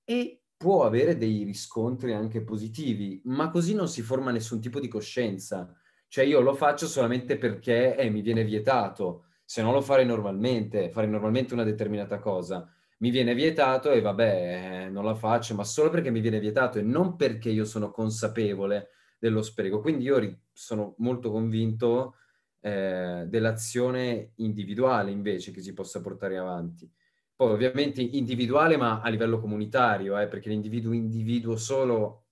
[0.03, 4.87] e può avere dei riscontri anche positivi, ma così non si forma nessun tipo di
[4.87, 5.71] coscienza.
[6.07, 10.89] Cioè io lo faccio solamente perché eh, mi viene vietato, se no lo farei normalmente,
[10.89, 12.67] farei normalmente una determinata cosa.
[12.99, 16.79] Mi viene vietato e vabbè, eh, non la faccio, ma solo perché mi viene vietato
[16.79, 18.89] e non perché io sono consapevole
[19.19, 19.81] dello spreco.
[19.81, 22.15] Quindi io sono molto convinto
[22.61, 26.89] eh, dell'azione individuale invece che si possa portare avanti.
[27.35, 32.27] Poi ovviamente individuale ma a livello comunitario, eh, perché l'individuo individuo solo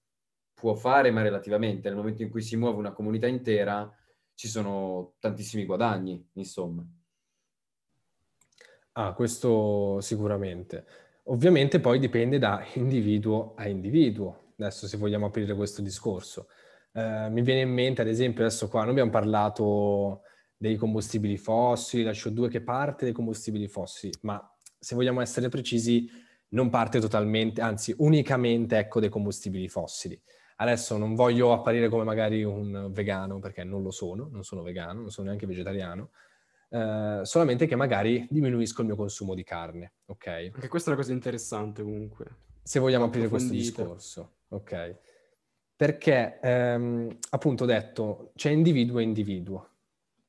[0.54, 1.90] può fare, ma relativamente.
[1.90, 3.92] Nel momento in cui si muove una comunità intera
[4.36, 6.86] ci sono tantissimi guadagni, insomma.
[8.94, 10.86] Ah, questo sicuramente.
[11.26, 14.54] Ovviamente poi dipende da individuo a individuo.
[14.58, 16.48] Adesso se vogliamo aprire questo discorso.
[16.94, 20.24] Eh, mi viene in mente, ad esempio, adesso qua noi abbiamo parlato
[20.58, 24.40] dei combustibili fossili, la CO2 che parte dai combustibili fossili, ma
[24.78, 26.10] se vogliamo essere precisi,
[26.50, 30.22] non parte totalmente, anzi unicamente, ecco, dai combustibili fossili.
[30.58, 35.02] Adesso non voglio apparire come magari un vegano, perché non lo sono, non sono vegano,
[35.02, 36.10] non sono neanche vegetariano,
[36.74, 40.28] eh, solamente che magari diminuisco il mio consumo di carne, ok?
[40.54, 42.26] Anche questa è una cosa interessante comunque.
[42.64, 44.96] Se vogliamo aprire questo discorso, ok?
[45.76, 49.70] Perché, ehm, appunto, ho detto, c'è individuo e individuo.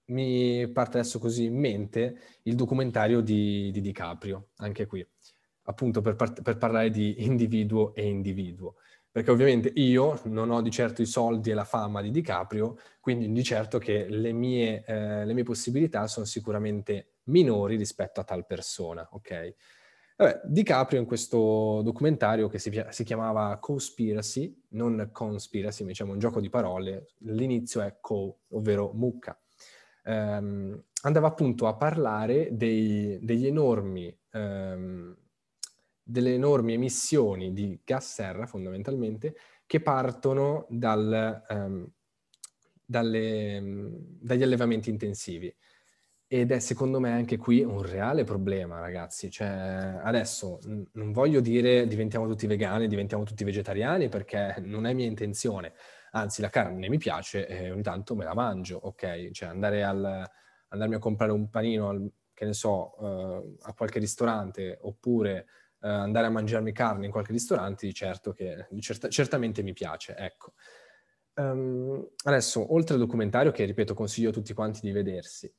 [0.07, 5.07] Mi parte adesso così in mente il documentario di, di DiCaprio, anche qui,
[5.65, 8.77] appunto per, par- per parlare di individuo e individuo
[9.13, 13.31] perché ovviamente io non ho di certo i soldi e la fama di DiCaprio, quindi
[13.31, 18.47] di certo che le mie, eh, le mie possibilità sono sicuramente minori rispetto a tal
[18.47, 19.55] persona, ok?
[20.17, 26.41] Vabbè, DiCaprio in questo documentario che si, si chiamava Conspiracy, non Conspiracy, diciamo un gioco
[26.41, 29.39] di parole, l'inizio è co, ovvero mucca.
[30.05, 35.17] Um, andava appunto a parlare dei, degli enormi, um,
[36.03, 39.35] delle enormi emissioni di gas serra fondamentalmente
[39.67, 41.89] che partono dal, um,
[42.85, 43.91] dalle,
[44.21, 45.55] dagli allevamenti intensivi.
[46.27, 49.31] Ed è secondo me anche qui un reale problema, ragazzi.
[49.31, 50.59] Cioè, adesso
[50.93, 55.75] non voglio dire diventiamo tutti vegani, diventiamo tutti vegetariani, perché non è mia intenzione.
[56.13, 59.31] Anzi, la carne mi piace e ogni tanto me la mangio, ok?
[59.31, 60.27] Cioè, andare al,
[60.69, 65.47] andarmi a comprare un panino, al, che ne so, uh, a qualche ristorante, oppure
[65.83, 70.55] uh, andare a mangiarmi carne in qualche ristorante, certo che cert- certamente mi piace, ecco.
[71.35, 75.53] Um, adesso, oltre al documentario, che ripeto, consiglio a tutti quanti di vedersi,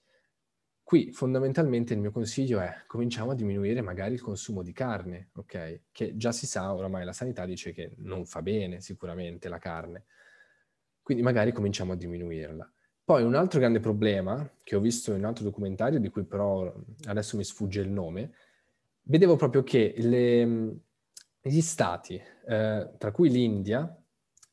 [0.84, 5.84] Qui fondamentalmente il mio consiglio è cominciamo a diminuire magari il consumo di carne, ok?
[5.92, 10.06] Che già si sa, oramai la sanità dice che non fa bene sicuramente la carne.
[11.02, 12.70] Quindi magari cominciamo a diminuirla.
[13.06, 16.72] Poi un altro grande problema che ho visto in un altro documentario, di cui però
[17.06, 18.34] adesso mi sfugge il nome,
[19.04, 20.80] vedevo proprio che le,
[21.42, 23.98] gli stati, eh, tra cui l'India,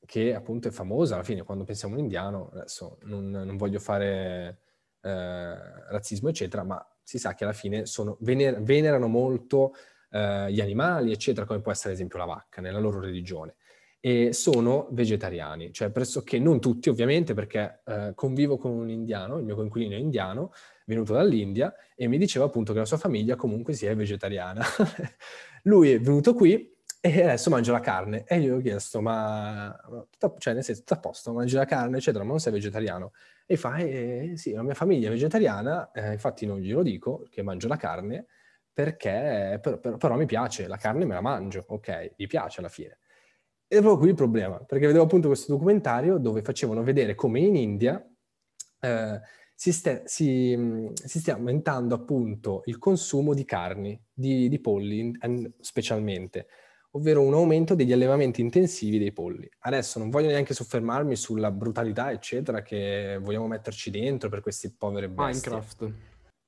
[0.04, 4.58] che appunto è famosa, alla fine quando pensiamo all'indiano, adesso non, non voglio fare
[5.02, 9.72] eh, razzismo, eccetera, ma si sa che alla fine sono, vener- venerano molto
[10.10, 13.56] eh, gli animali, eccetera, come può essere ad esempio la vacca nella loro religione.
[14.02, 19.44] E sono vegetariani, cioè pressoché non tutti ovviamente perché eh, convivo con un indiano, il
[19.44, 20.52] mio coinquilino è indiano,
[20.90, 24.64] venuto dall'India e mi diceva appunto che la sua famiglia comunque sia vegetariana.
[25.64, 29.74] Lui è venuto qui e adesso mangia la carne e io gli ho chiesto ma,
[30.38, 33.12] cioè nel senso, tutto a posto, mangi la carne eccetera, ma non sei vegetariano?
[33.46, 37.42] E fa, eh, sì, la mia famiglia è vegetariana, eh, infatti non glielo dico che
[37.42, 38.26] mangio la carne,
[38.72, 42.68] perché per, per, però mi piace, la carne me la mangio, ok, mi piace alla
[42.68, 42.98] fine.
[43.66, 47.56] E proprio qui il problema, perché vedevo appunto questo documentario dove facevano vedere come in
[47.56, 48.04] India
[48.80, 49.20] eh,
[49.60, 55.12] si, ste, si, si, stia aumentando appunto il consumo di carni, di, di polli
[55.60, 56.46] specialmente
[56.92, 59.46] ovvero un aumento degli allevamenti intensivi dei polli.
[59.58, 65.08] Adesso non voglio neanche soffermarmi sulla brutalità, eccetera, che vogliamo metterci dentro per questi poveri
[65.08, 65.50] bestie.
[65.50, 65.92] Minecraft.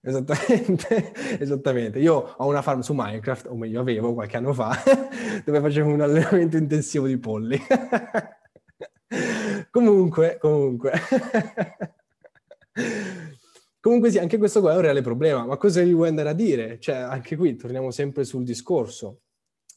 [0.00, 1.98] Esattamente, esattamente.
[1.98, 4.74] Io ho una farm su Minecraft, o meglio avevo qualche anno fa,
[5.44, 7.60] dove facevo un allenamento intensivo di polli.
[9.70, 10.92] comunque, comunque.
[13.80, 15.44] comunque sì, anche questo qua è un reale problema.
[15.44, 16.78] Ma cosa gli vuoi andare a dire?
[16.78, 19.22] Cioè, anche qui torniamo sempre sul discorso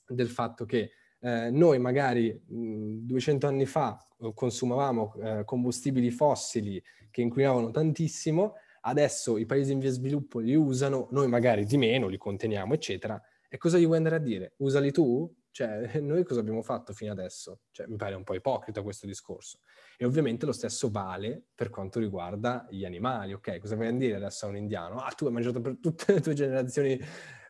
[0.07, 6.81] del fatto che eh, noi magari mh, 200 anni fa eh, consumavamo eh, combustibili fossili
[7.09, 12.07] che inquinavano tantissimo, adesso i paesi in via sviluppo li usano, noi magari di meno,
[12.07, 14.53] li conteniamo, eccetera, E cosa gli vuoi andare a dire?
[14.57, 15.33] Usali tu?
[15.49, 17.61] Cioè, noi cosa abbiamo fatto fino adesso?
[17.71, 19.59] Cioè, mi pare un po' ipocrita questo discorso.
[19.97, 23.59] E ovviamente lo stesso vale per quanto riguarda gli animali, ok?
[23.59, 24.99] Cosa vuoi dire adesso a un indiano?
[24.99, 26.99] Ah, tu hai mangiato per tutte le tue generazioni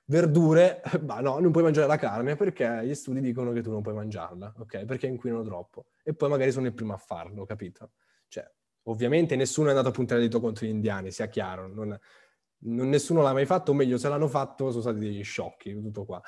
[0.06, 3.82] verdure, ma no, non puoi mangiare la carne perché gli studi dicono che tu non
[3.82, 4.86] puoi mangiarla, ok?
[4.86, 5.86] Perché inquinano troppo.
[6.04, 7.92] E poi magari sono il primo a farlo, capito?
[8.28, 8.50] Cioè,
[8.84, 11.68] ovviamente nessuno è andato a puntare il dito contro gli indiani, sia chiaro.
[11.68, 11.98] Non,
[12.58, 16.06] non, nessuno l'ha mai fatto, o meglio, se l'hanno fatto sono stati degli sciocchi, tutto
[16.06, 16.22] qua.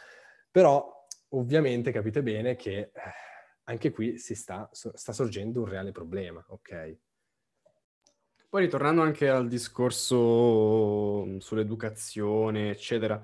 [0.50, 2.92] Però, ovviamente, capite bene che eh,
[3.70, 6.98] anche qui sta, sta sorgendo un reale problema, ok?
[8.50, 13.22] Poi ritornando anche al discorso mm, sull'educazione, eccetera,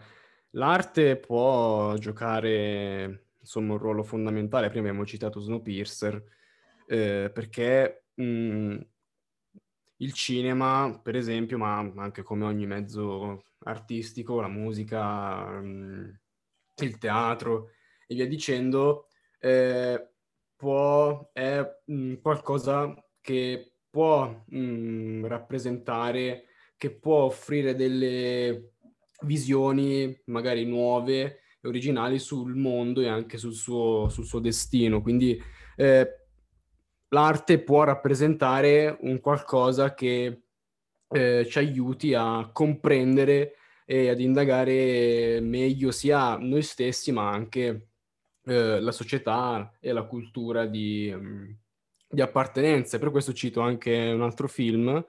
[0.51, 4.69] l'arte può giocare insomma un ruolo fondamentale.
[4.69, 6.23] Prima abbiamo citato Snowpiercer,
[6.87, 8.77] eh, perché mh, mm,
[9.97, 16.09] il cinema, per esempio, ma anche come ogni mezzo artistico, la musica, mm,
[16.81, 17.69] il teatro
[18.07, 19.07] e via dicendo,
[19.39, 20.12] eh,
[20.63, 26.45] può, è mh, qualcosa che può mh, rappresentare,
[26.77, 28.75] che può offrire delle
[29.23, 35.01] visioni magari nuove e originali sul mondo e anche sul suo, sul suo destino.
[35.01, 35.37] Quindi
[35.75, 36.07] eh,
[37.09, 40.43] l'arte può rappresentare un qualcosa che
[41.09, 43.55] eh, ci aiuti a comprendere
[43.85, 47.89] e ad indagare meglio sia noi stessi ma anche
[48.45, 51.51] eh, la società e la cultura di, mm,
[52.09, 52.99] di appartenenza.
[52.99, 55.03] Per questo cito anche un altro film,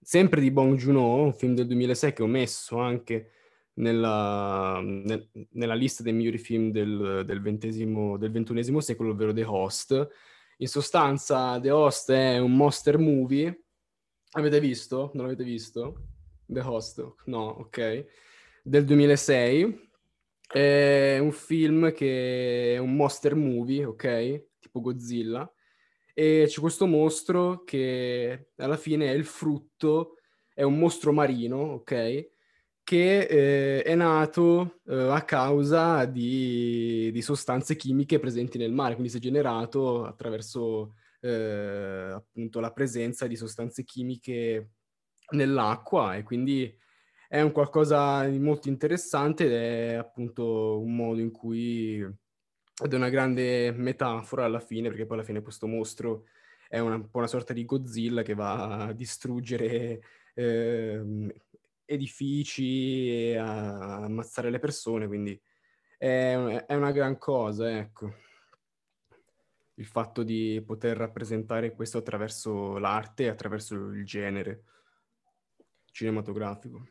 [0.00, 3.32] sempre di Bong Joon-ho, un film del 2006 che ho messo anche
[3.74, 10.08] nella, nel, nella lista dei migliori film del, del, del XXI secolo, ovvero The Host,
[10.58, 13.64] in sostanza, The Host è un monster movie.
[14.32, 15.10] Avete visto?
[15.14, 16.08] Non l'avete visto?
[16.46, 17.14] The Host?
[17.24, 18.06] No, ok.
[18.62, 19.89] Del 2006.
[20.52, 24.46] È un film che è un monster movie, ok?
[24.58, 25.50] Tipo Godzilla.
[26.12, 30.16] E c'è questo mostro che alla fine è il frutto,
[30.52, 32.30] è un mostro marino, ok?
[32.82, 39.12] che eh, è nato eh, a causa di, di, sostanze chimiche presenti nel mare, quindi
[39.12, 44.72] si è generato attraverso eh, appunto la presenza di sostanze chimiche
[45.30, 46.76] nell'acqua e quindi
[47.30, 52.96] è un qualcosa di molto interessante ed è appunto un modo in cui ed è
[52.96, 56.24] una grande metafora alla fine, perché poi alla fine questo mostro
[56.68, 60.00] è una, un po' una sorta di Godzilla che va a distruggere
[60.34, 61.32] eh,
[61.84, 65.40] edifici e a ammazzare le persone, quindi
[65.98, 66.34] è,
[66.66, 68.12] è una gran cosa, ecco.
[69.74, 74.64] Il fatto di poter rappresentare questo attraverso l'arte attraverso il genere
[75.92, 76.88] cinematografico.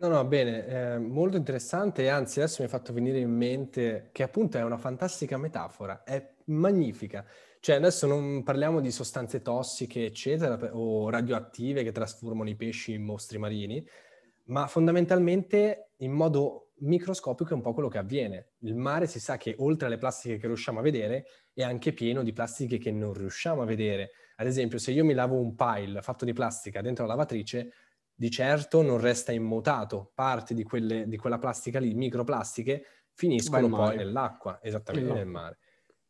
[0.00, 4.22] No, no, bene, eh, molto interessante anzi adesso mi hai fatto venire in mente che
[4.22, 7.26] appunto è una fantastica metafora, è magnifica.
[7.58, 13.02] Cioè adesso non parliamo di sostanze tossiche, eccetera, o radioattive che trasformano i pesci in
[13.02, 13.84] mostri marini,
[14.44, 18.52] ma fondamentalmente in modo microscopico è un po' quello che avviene.
[18.60, 22.22] Il mare si sa che oltre alle plastiche che riusciamo a vedere è anche pieno
[22.22, 24.10] di plastiche che non riusciamo a vedere.
[24.36, 27.72] Ad esempio, se io mi lavo un pile fatto di plastica dentro la lavatrice,
[28.18, 30.10] di certo non resta immutato.
[30.12, 35.58] Parte di, quelle, di quella plastica lì, microplastiche, finiscono poi nell'acqua, esattamente nel mare.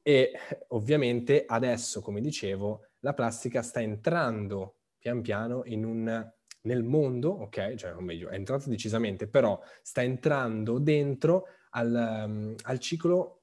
[0.01, 0.33] E
[0.69, 6.33] ovviamente adesso, come dicevo, la plastica sta entrando pian piano in un
[6.63, 12.55] nel mondo, ok, cioè o meglio, è entrato decisamente, però sta entrando dentro al, um,
[12.63, 13.43] al ciclo,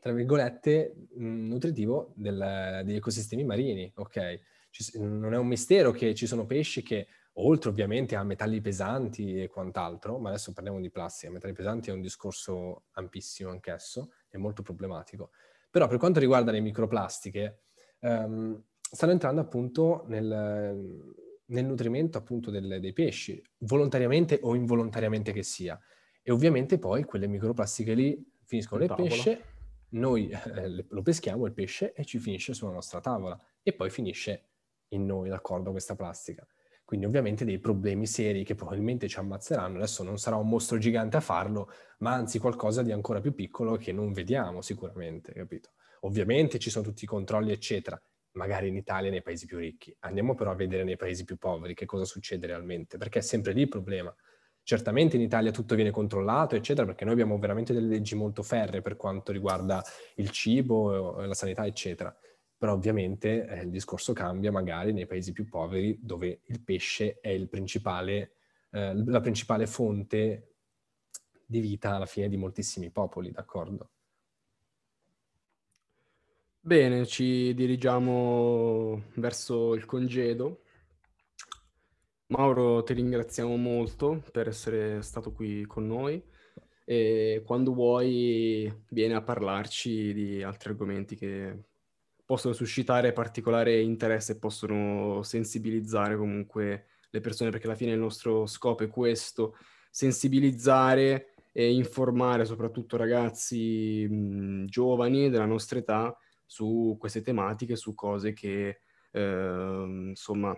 [0.00, 4.40] tra virgolette, mm, nutritivo del, degli ecosistemi marini, ok?
[4.70, 7.06] Ci, non è un mistero che ci sono pesci che,
[7.38, 11.92] oltre ovviamente a metalli pesanti e quant'altro, ma adesso parliamo di plastica, metalli pesanti è
[11.92, 15.30] un discorso ampissimo anch'esso, è molto problematico,
[15.70, 17.62] però per quanto riguarda le microplastiche,
[18.00, 21.14] um, stanno entrando appunto nel
[21.46, 25.78] nel nutrimento appunto del, dei pesci, volontariamente o involontariamente che sia.
[26.22, 29.42] E ovviamente poi quelle microplastiche lì finiscono nel pesce,
[29.90, 34.48] noi eh, lo peschiamo il pesce e ci finisce sulla nostra tavola e poi finisce
[34.88, 36.46] in noi, d'accordo, questa plastica.
[36.86, 39.76] Quindi ovviamente dei problemi seri che probabilmente ci ammazzeranno.
[39.76, 41.68] Adesso non sarà un mostro gigante a farlo,
[41.98, 45.72] ma anzi qualcosa di ancora più piccolo che non vediamo sicuramente, capito?
[46.00, 48.00] Ovviamente ci sono tutti i controlli, eccetera
[48.36, 49.94] magari in Italia nei paesi più ricchi.
[50.00, 53.52] Andiamo però a vedere nei paesi più poveri che cosa succede realmente, perché è sempre
[53.52, 54.14] lì il problema.
[54.62, 58.80] Certamente in Italia tutto viene controllato, eccetera, perché noi abbiamo veramente delle leggi molto ferre
[58.80, 59.82] per quanto riguarda
[60.16, 62.14] il cibo, la sanità, eccetera.
[62.58, 67.28] Però ovviamente eh, il discorso cambia magari nei paesi più poveri dove il pesce è
[67.28, 68.32] il principale,
[68.70, 70.54] eh, la principale fonte
[71.44, 73.90] di vita alla fine di moltissimi popoli, d'accordo?
[76.60, 80.62] Bene, ci dirigiamo verso il congedo.
[82.28, 86.20] Mauro, ti ringraziamo molto per essere stato qui con noi
[86.84, 91.56] e quando vuoi vieni a parlarci di altri argomenti che
[92.26, 98.46] possono suscitare particolare interesse e possono sensibilizzare comunque le persone, perché alla fine il nostro
[98.46, 99.56] scopo è questo,
[99.90, 106.14] sensibilizzare e informare soprattutto ragazzi mh, giovani della nostra età
[106.44, 108.80] su queste tematiche, su cose che,
[109.12, 110.54] eh, insomma,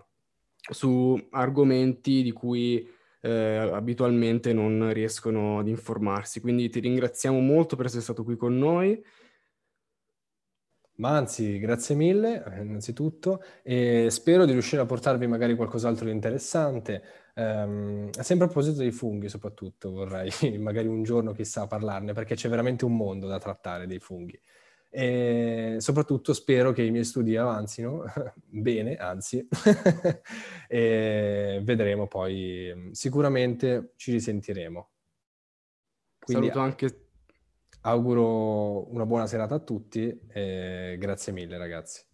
[0.71, 2.89] su argomenti di cui
[3.21, 6.41] eh, abitualmente non riescono ad informarsi.
[6.41, 9.01] Quindi ti ringraziamo molto per essere stato qui con noi.
[10.99, 17.03] Ma anzi, grazie mille innanzitutto e spero di riuscire a portarvi magari qualcos'altro di interessante.
[17.35, 22.49] Um, sempre a proposito dei funghi soprattutto, vorrei magari un giorno chissà parlarne perché c'è
[22.49, 24.41] veramente un mondo da trattare dei funghi.
[24.91, 28.03] E soprattutto spero che i miei studi avanzino
[28.45, 29.47] bene, anzi,
[30.67, 32.91] e vedremo poi.
[32.91, 34.89] Sicuramente ci risentiremo.
[36.19, 37.03] Quindi Saluto anche...
[37.83, 42.05] Auguro una buona serata a tutti e grazie mille ragazzi.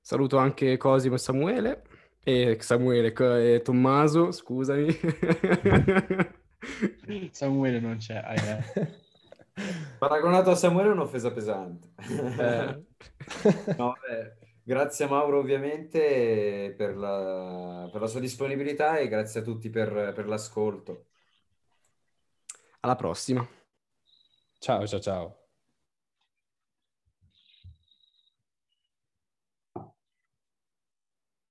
[0.00, 1.82] Saluto anche Cosimo e Samuele,
[2.24, 4.88] e Samuele e Tommaso, scusami.
[7.30, 8.16] Samuele non c'è.
[8.16, 8.34] Ah,
[9.98, 11.88] Paragonato a Samuele è un'offesa pesante.
[11.98, 12.84] Eh.
[13.76, 13.94] no,
[14.62, 20.12] grazie a Mauro ovviamente per la, per la, sua disponibilità e grazie a tutti per,
[20.14, 21.06] per l'ascolto.
[22.80, 23.46] Alla prossima.
[24.60, 25.47] Ciao, ciao, ciao.